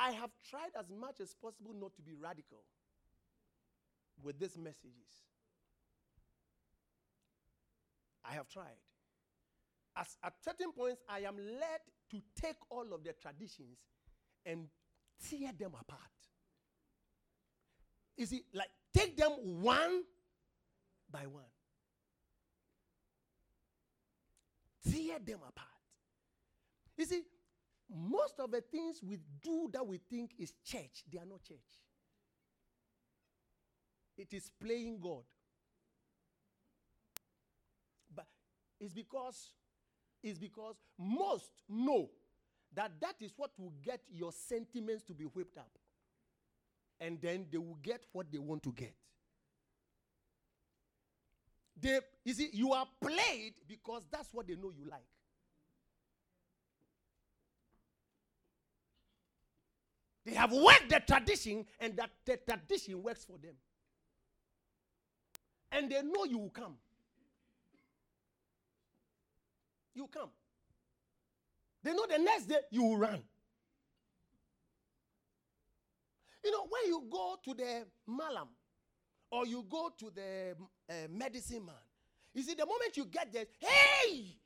I 0.00 0.12
have 0.12 0.30
tried 0.48 0.70
as 0.78 0.86
much 0.90 1.20
as 1.20 1.34
possible 1.34 1.74
not 1.78 1.94
to 1.96 2.02
be 2.02 2.12
radical 2.14 2.64
with 4.22 4.38
these 4.38 4.56
messages. 4.56 5.26
I 8.24 8.32
have 8.32 8.48
tried. 8.48 8.80
As 9.94 10.16
at 10.24 10.32
certain 10.42 10.72
points, 10.72 11.02
I 11.06 11.20
am 11.20 11.36
led 11.36 11.80
to 12.12 12.22
take 12.40 12.56
all 12.70 12.94
of 12.94 13.04
the 13.04 13.12
traditions 13.12 13.76
and 14.46 14.68
tear 15.28 15.50
them 15.58 15.72
apart. 15.78 16.00
You 18.16 18.24
see, 18.24 18.44
like 18.54 18.70
take 18.94 19.18
them 19.18 19.32
one 19.62 20.04
by 21.10 21.26
one. 21.26 21.44
Tear 24.90 25.18
them 25.18 25.40
apart. 25.46 25.68
You 26.96 27.04
see, 27.04 27.22
most 27.92 28.38
of 28.38 28.50
the 28.50 28.60
things 28.60 29.00
we 29.02 29.18
do 29.42 29.68
that 29.72 29.86
we 29.86 29.98
think 30.10 30.32
is 30.38 30.52
church, 30.64 31.04
they 31.12 31.18
are 31.18 31.26
not 31.26 31.42
church. 31.42 31.58
It 34.16 34.32
is 34.32 34.50
playing 34.62 35.00
God. 35.00 35.22
But 38.14 38.26
it's 38.78 38.92
because 38.92 39.54
it's 40.22 40.38
because 40.38 40.76
most 40.98 41.50
know 41.68 42.10
that 42.74 42.92
that 43.00 43.16
is 43.20 43.32
what 43.36 43.50
will 43.58 43.72
get 43.82 44.00
your 44.10 44.32
sentiments 44.32 45.02
to 45.04 45.14
be 45.14 45.24
whipped 45.24 45.58
up. 45.58 45.70
And 47.00 47.18
then 47.20 47.46
they 47.50 47.58
will 47.58 47.78
get 47.82 48.04
what 48.12 48.30
they 48.30 48.38
want 48.38 48.62
to 48.64 48.72
get. 48.72 48.94
They, 51.80 52.00
you 52.24 52.34
see, 52.34 52.50
you 52.52 52.72
are 52.72 52.86
played 53.00 53.54
because 53.66 54.02
that's 54.12 54.28
what 54.32 54.46
they 54.46 54.54
know 54.54 54.70
you 54.70 54.88
like. 54.90 55.00
They 60.24 60.34
have 60.34 60.52
worked 60.52 60.90
the 60.90 61.00
tradition, 61.00 61.64
and 61.78 61.96
that 61.96 62.10
the 62.24 62.36
tradition 62.36 63.02
works 63.02 63.24
for 63.24 63.38
them. 63.38 63.54
And 65.72 65.90
they 65.90 66.02
know 66.02 66.24
you 66.24 66.38
will 66.38 66.50
come. 66.50 66.76
You 69.94 70.08
come. 70.08 70.30
They 71.82 71.92
know 71.92 72.06
the 72.06 72.18
next 72.18 72.46
day 72.46 72.58
you 72.70 72.84
will 72.84 72.96
run. 72.98 73.22
You 76.44 76.50
know, 76.52 76.66
when 76.68 76.86
you 76.86 77.04
go 77.10 77.36
to 77.44 77.54
the 77.54 77.86
malam 78.06 78.48
or 79.30 79.46
you 79.46 79.64
go 79.68 79.90
to 79.98 80.10
the 80.14 80.56
uh, 80.88 80.94
medicine 81.10 81.64
man, 81.66 81.74
you 82.34 82.42
see, 82.42 82.54
the 82.54 82.64
moment 82.64 82.96
you 82.96 83.06
get 83.06 83.32
there, 83.32 83.46
hey! 83.58 84.36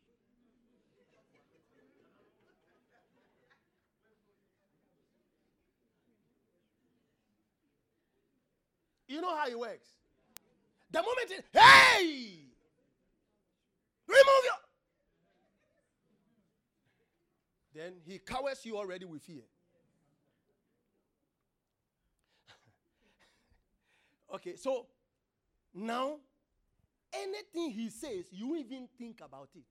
You 9.06 9.20
know 9.20 9.36
how 9.36 9.46
it 9.48 9.58
works. 9.58 9.88
The 10.90 10.98
moment, 10.98 11.30
it, 11.30 11.44
hey! 11.52 12.30
Remove 14.06 14.44
your. 14.44 14.54
Then 17.74 17.94
he 18.06 18.18
cowers 18.18 18.64
you 18.64 18.76
already 18.76 19.04
with 19.04 19.22
fear. 19.22 19.42
okay, 24.34 24.54
so 24.56 24.86
now 25.74 26.18
anything 27.12 27.70
he 27.72 27.90
says, 27.90 28.26
you 28.30 28.56
even 28.56 28.88
think 28.96 29.20
about 29.24 29.48
it. 29.54 29.64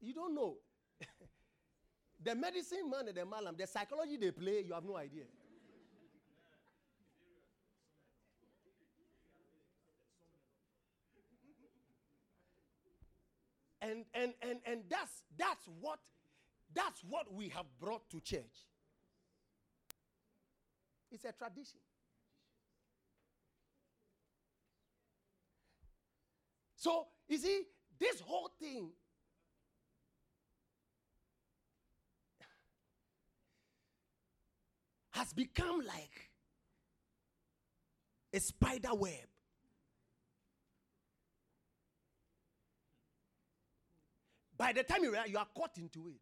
You 0.00 0.14
don't 0.14 0.34
know. 0.34 0.56
the 2.24 2.34
medicine 2.34 2.90
man 2.90 3.08
and 3.08 3.16
the 3.16 3.24
malam, 3.24 3.54
the 3.56 3.66
psychology 3.66 4.16
they 4.16 4.30
play, 4.30 4.64
you 4.66 4.74
have 4.74 4.84
no 4.84 4.96
idea. 4.96 5.24
And 13.80 14.04
and 14.14 14.34
and 14.42 14.58
and 14.66 14.82
that's 14.88 15.22
that's 15.36 15.68
what 15.80 15.98
that's 16.74 17.02
what 17.08 17.32
we 17.32 17.48
have 17.48 17.66
brought 17.80 18.08
to 18.10 18.20
church. 18.20 18.66
It's 21.10 21.24
a 21.24 21.32
tradition. 21.32 21.80
So 26.76 27.06
you 27.28 27.38
see 27.38 27.62
this 27.98 28.20
whole 28.20 28.50
thing 28.60 28.90
has 35.10 35.32
become 35.32 35.80
like 35.84 36.30
a 38.32 38.38
spider 38.38 38.94
web 38.94 39.26
By 44.58 44.72
the 44.72 44.82
time 44.82 45.04
you 45.04 45.12
realize, 45.12 45.30
you 45.30 45.38
are 45.38 45.46
caught 45.56 45.78
into 45.78 46.08
it. 46.08 46.20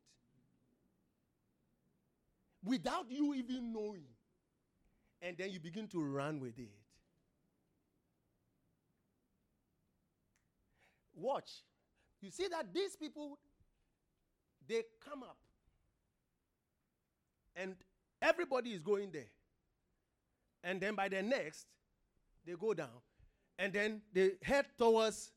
Without 2.62 3.10
you 3.10 3.34
even 3.34 3.72
knowing. 3.72 4.04
And 5.22 5.36
then 5.38 5.50
you 5.50 5.58
begin 5.58 5.88
to 5.88 6.02
run 6.02 6.40
with 6.40 6.58
it. 6.58 6.68
Watch. 11.14 11.50
You 12.20 12.30
see 12.30 12.46
that 12.48 12.74
these 12.74 12.94
people, 12.94 13.38
they 14.68 14.82
come 15.08 15.22
up. 15.22 15.38
And 17.54 17.74
everybody 18.20 18.70
is 18.70 18.82
going 18.82 19.10
there. 19.12 19.30
And 20.62 20.78
then 20.78 20.94
by 20.94 21.08
the 21.08 21.22
next, 21.22 21.66
they 22.44 22.52
go 22.52 22.74
down. 22.74 22.88
And 23.58 23.72
then 23.72 24.02
they 24.12 24.32
head 24.42 24.66
towards 24.76 25.30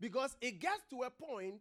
Because 0.00 0.36
it 0.40 0.60
gets 0.60 0.84
to 0.90 1.02
a 1.02 1.10
point, 1.10 1.54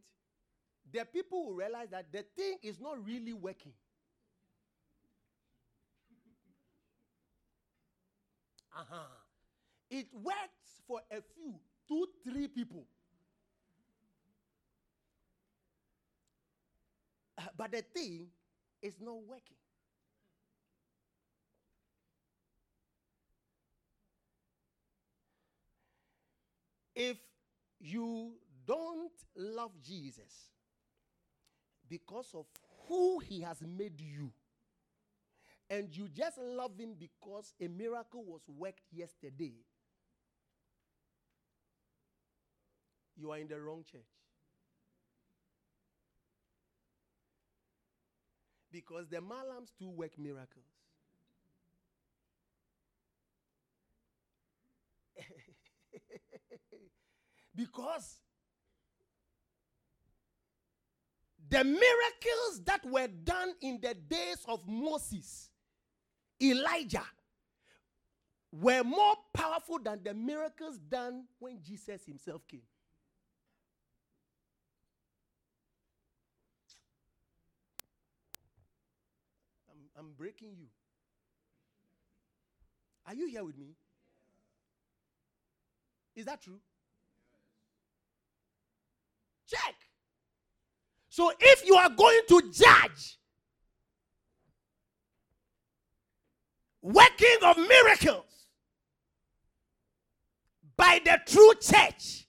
the 0.91 1.05
people 1.05 1.47
will 1.47 1.55
realize 1.55 1.89
that 1.91 2.11
the 2.11 2.23
thing 2.35 2.57
is 2.63 2.79
not 2.79 3.05
really 3.05 3.33
working. 3.33 3.73
Uh-huh. 8.77 8.95
It 9.89 10.07
works 10.13 10.81
for 10.87 11.01
a 11.11 11.21
few, 11.33 11.55
two, 11.87 12.07
three 12.23 12.47
people. 12.47 12.85
Uh, 17.37 17.43
but 17.57 17.71
the 17.71 17.81
thing 17.81 18.27
is 18.81 18.95
not 19.01 19.15
working. 19.27 19.55
If 26.95 27.17
you 27.79 28.33
don't 28.65 29.11
love 29.35 29.71
Jesus 29.81 30.51
because 31.89 32.31
of 32.33 32.45
who 32.87 33.19
he 33.19 33.41
has 33.41 33.61
made 33.61 33.99
you, 33.99 34.31
and 35.69 35.95
you 35.95 36.07
just 36.07 36.37
love 36.37 36.77
him 36.77 36.95
because 36.97 37.53
a 37.61 37.67
miracle 37.67 38.23
was 38.23 38.41
worked 38.47 38.81
yesterday, 38.91 39.53
you 43.15 43.31
are 43.31 43.37
in 43.37 43.47
the 43.47 43.59
wrong 43.59 43.83
church. 43.89 44.01
Because 48.71 49.07
the 49.07 49.17
Malams 49.17 49.71
too 49.79 49.89
work 49.89 50.17
miracles. 50.19 50.66
Because 57.57 58.19
the 61.49 61.63
miracles 61.63 62.61
that 62.65 62.85
were 62.85 63.07
done 63.07 63.53
in 63.61 63.79
the 63.81 63.95
days 63.95 64.45
of 64.47 64.67
Moses, 64.67 65.49
Elijah, 66.39 67.03
were 68.51 68.83
more 68.83 69.15
powerful 69.33 69.79
than 69.83 70.03
the 70.03 70.13
miracles 70.13 70.77
done 70.77 71.25
when 71.39 71.59
Jesus 71.63 72.05
himself 72.05 72.47
came. 72.47 72.61
I'm, 79.71 80.05
I'm 80.05 80.11
breaking 80.13 80.53
you. 80.59 80.67
Are 83.07 83.15
you 83.15 83.27
here 83.27 83.43
with 83.43 83.57
me? 83.57 83.73
Is 86.15 86.25
that 86.25 86.43
true? 86.43 86.59
Check. 89.47 89.75
So 91.09 91.31
if 91.39 91.65
you 91.65 91.75
are 91.75 91.89
going 91.89 92.21
to 92.29 92.41
judge 92.51 93.17
working 96.81 97.37
of 97.43 97.57
miracles 97.57 98.47
by 100.75 100.99
the 101.03 101.19
true 101.25 101.53
church, 101.59 102.27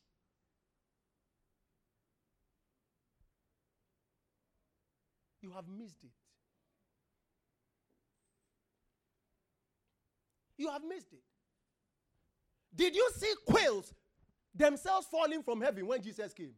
you 5.42 5.50
have 5.50 5.68
missed 5.68 6.02
it. 6.02 6.10
You 10.56 10.70
have 10.70 10.82
missed 10.88 11.12
it. 11.12 11.22
Did 12.74 12.94
you 12.96 13.10
see 13.16 13.32
quails 13.46 13.92
themselves 14.54 15.06
falling 15.10 15.42
from 15.42 15.60
heaven 15.60 15.86
when 15.86 16.02
Jesus 16.02 16.32
came? 16.32 16.54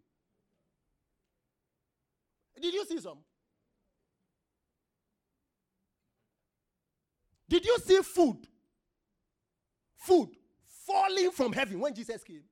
Did 2.61 2.75
you 2.75 2.85
see 2.85 3.01
some? 3.01 3.19
Did 7.49 7.65
you 7.65 7.79
see 7.79 8.01
food? 8.03 8.47
Food 9.97 10.31
falling 10.87 11.31
from 11.31 11.53
heaven 11.53 11.81
when 11.81 11.95
Jesus 11.95 12.23
came. 12.23 12.45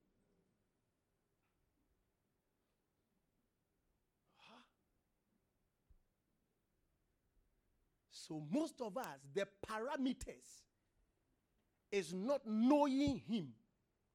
So, 8.11 8.43
most 8.51 8.75
of 8.83 8.97
us, 8.99 9.07
the 9.35 9.47
parameters 9.67 10.67
is 11.91 12.13
not 12.13 12.43
knowing 12.45 13.23
Him 13.27 13.49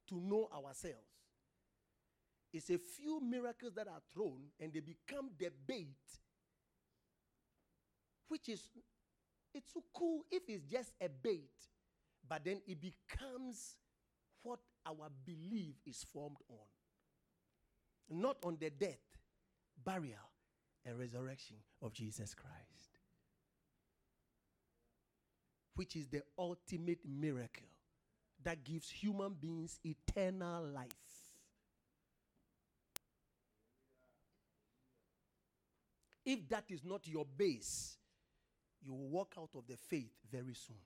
to 0.08 0.16
know 0.16 0.48
ourselves. 0.54 1.13
It's 2.54 2.70
a 2.70 2.78
few 2.78 3.20
miracles 3.20 3.74
that 3.76 3.88
are 3.88 4.02
thrown 4.14 4.40
and 4.60 4.72
they 4.72 4.80
become 4.80 5.32
the 5.40 5.50
bait, 5.66 5.98
which 8.28 8.48
is, 8.48 8.62
it's 9.56 9.74
so 9.74 9.84
cool 9.94 10.22
if 10.32 10.44
it's 10.48 10.64
just 10.66 10.94
a 11.02 11.10
bait, 11.10 11.50
but 12.30 12.46
then 12.46 12.62
it 12.68 12.78
becomes 12.80 13.78
what 14.44 14.60
our 14.86 15.10
belief 15.26 15.76
is 15.86 16.06
formed 16.14 16.38
on. 16.50 18.22
Not 18.22 18.38
on 18.44 18.58
the 18.60 18.70
death, 18.70 19.00
burial, 19.84 20.30
and 20.86 21.00
resurrection 21.00 21.56
of 21.82 21.94
Jesus 21.94 22.36
Christ, 22.36 23.00
which 25.76 25.96
is 25.96 26.08
the 26.08 26.22
ultimate 26.38 27.00
miracle 27.04 27.68
that 28.44 28.64
gives 28.64 28.90
human 28.90 29.34
beings 29.34 29.80
eternal 29.84 30.66
life. 30.66 31.13
If 36.26 36.48
that 36.50 36.66
is 36.70 36.84
not 36.84 37.08
your 37.08 37.26
base, 37.26 37.98
you 38.82 38.94
will 38.94 39.10
walk 39.10 39.36
out 39.38 39.50
of 39.56 39.68
the 39.68 39.78
faith 39.78 40.14
very 40.32 40.54
soon. 40.54 40.78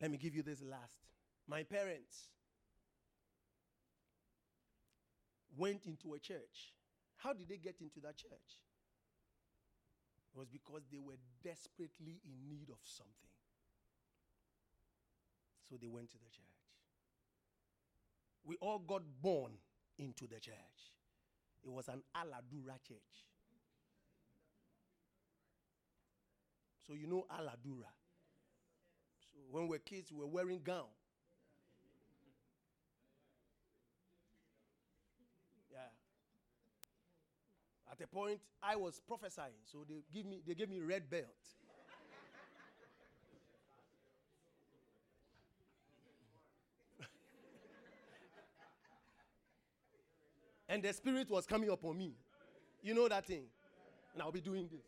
Let 0.00 0.10
me 0.10 0.16
give 0.16 0.34
you 0.34 0.42
this 0.42 0.62
last. 0.62 0.98
My 1.48 1.64
parents 1.64 2.28
went 5.56 5.86
into 5.86 6.14
a 6.14 6.18
church. 6.20 6.74
How 7.16 7.32
did 7.32 7.48
they 7.48 7.56
get 7.56 7.80
into 7.80 7.98
that 8.00 8.16
church? 8.16 8.62
It 10.22 10.38
was 10.38 10.46
because 10.48 10.82
they 10.92 10.98
were 10.98 11.18
desperately 11.42 12.20
in 12.24 12.48
need 12.48 12.70
of 12.70 12.78
something. 12.84 13.14
So 15.68 15.76
they 15.80 15.88
went 15.88 16.10
to 16.10 16.18
the 16.18 16.30
church. 16.30 16.67
We 18.48 18.56
all 18.60 18.80
got 18.80 19.02
born 19.22 19.52
into 19.98 20.26
the 20.26 20.40
church. 20.40 20.80
It 21.64 21.70
was 21.70 21.88
an 21.88 22.02
Aladura 22.16 22.78
church. 22.86 23.26
So 26.86 26.94
you 26.94 27.06
know 27.06 27.26
Aladura. 27.30 27.92
So 29.32 29.38
when 29.50 29.64
we 29.64 29.70
were 29.70 29.78
kids, 29.78 30.10
we 30.12 30.18
were 30.18 30.26
wearing 30.26 30.60
gown. 30.62 30.88
Yeah. 35.70 35.88
At 37.90 38.00
a 38.00 38.06
point, 38.06 38.40
I 38.62 38.76
was 38.76 39.00
prophesying, 39.00 39.64
so 39.64 39.84
they 39.88 40.04
give 40.12 40.26
me 40.26 40.42
they 40.46 40.54
gave 40.54 40.68
me 40.68 40.80
red 40.80 41.10
belt. 41.10 41.34
And 50.68 50.82
the 50.82 50.92
spirit 50.92 51.30
was 51.30 51.46
coming 51.46 51.70
upon 51.70 51.96
me. 51.96 52.12
You 52.82 52.94
know 52.94 53.08
that 53.08 53.24
thing? 53.26 53.44
And 54.12 54.22
I'll 54.22 54.30
be 54.32 54.40
doing 54.40 54.68
this. 54.68 54.84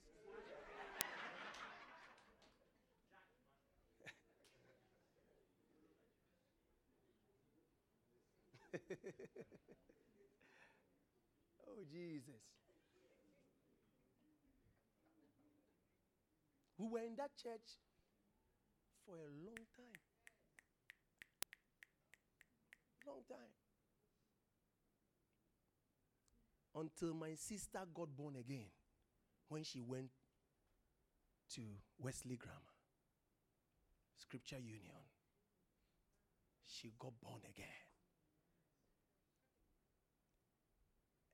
oh, 11.66 11.84
Jesus. 11.90 12.42
We 16.78 16.88
were 16.88 17.00
in 17.00 17.16
that 17.16 17.30
church 17.42 17.78
for 19.06 19.14
a 19.14 19.30
long 19.44 19.66
time. 19.76 20.00
Long 23.06 23.22
time. 23.28 23.59
Until 26.74 27.14
my 27.14 27.34
sister 27.34 27.80
got 27.92 28.16
born 28.16 28.36
again 28.36 28.70
when 29.48 29.64
she 29.64 29.80
went 29.80 30.10
to 31.54 31.62
Wesley 31.98 32.36
Grammar, 32.36 32.74
Scripture 34.16 34.58
Union. 34.58 35.04
She 36.66 36.92
got 36.98 37.12
born 37.20 37.40
again. 37.48 37.66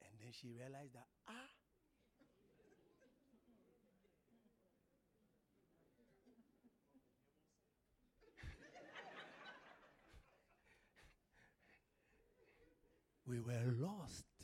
And 0.02 0.18
then 0.18 0.32
she 0.32 0.48
realized 0.48 0.94
that, 0.94 1.06
ah, 1.28 1.32
we 13.26 13.40
were 13.40 13.74
lost. 13.78 14.35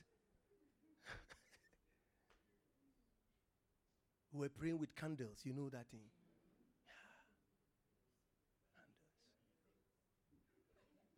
We 4.33 4.41
were 4.41 4.49
praying 4.49 4.79
with 4.79 4.95
candles. 4.97 5.41
You 5.45 5.53
know 5.53 5.69
that 5.69 5.87
thing? 5.91 6.01
Yeah. 6.87 6.95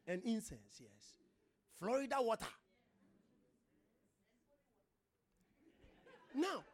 Candles. 0.06 0.24
And 0.24 0.34
incense, 0.34 0.80
yes. 0.80 1.18
Florida 1.78 2.16
water. 2.18 2.46
Now, 6.34 6.64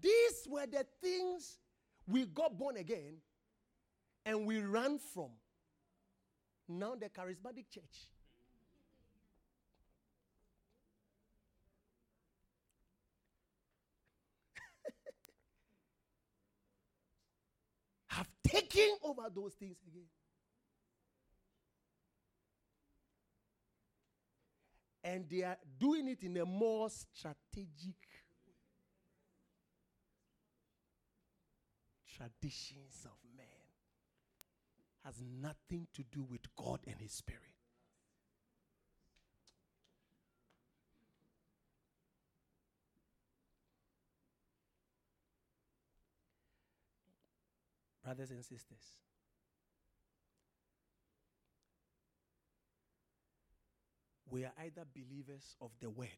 these 0.00 0.46
were 0.48 0.66
the 0.66 0.86
things 1.02 1.58
we 2.06 2.24
got 2.24 2.58
born 2.58 2.78
again 2.78 3.16
and 4.24 4.46
we 4.46 4.60
ran 4.60 4.98
from. 4.98 5.30
Now, 6.68 6.94
the 6.94 7.08
charismatic 7.08 7.70
church. 7.70 8.08
Taken 18.48 18.96
over 19.02 19.22
those 19.34 19.54
things 19.54 19.76
again. 19.86 20.08
And 25.04 25.28
they 25.30 25.42
are 25.42 25.56
doing 25.78 26.08
it 26.08 26.22
in 26.22 26.36
a 26.36 26.44
more 26.44 26.90
strategic 26.90 27.94
traditions 32.16 33.06
of 33.06 33.12
man 33.36 33.46
has 35.04 35.22
nothing 35.40 35.86
to 35.94 36.02
do 36.02 36.22
with 36.22 36.42
God 36.56 36.80
and 36.86 36.96
his 37.00 37.12
spirit. 37.12 37.57
Brothers 48.08 48.30
and 48.30 48.42
sisters. 48.42 48.94
We 54.30 54.44
are 54.44 54.52
either 54.64 54.84
believers 54.94 55.56
of 55.60 55.72
the 55.78 55.90
word 55.90 56.08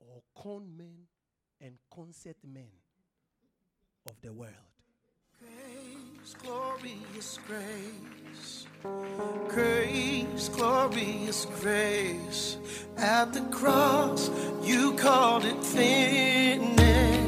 or 0.00 0.22
con 0.34 0.74
men 0.78 1.08
and 1.60 1.74
concert 1.94 2.38
men 2.42 2.72
of 4.08 4.18
the 4.22 4.32
world. 4.32 4.52
Grace, 5.38 6.34
glorious 6.42 7.38
grace, 7.46 8.66
grace, 9.48 10.48
glorious 10.48 11.46
grace. 11.60 12.56
At 12.96 13.34
the 13.34 13.42
cross, 13.50 14.30
you 14.62 14.94
called 14.94 15.44
it 15.44 15.62
finished. 15.62 17.21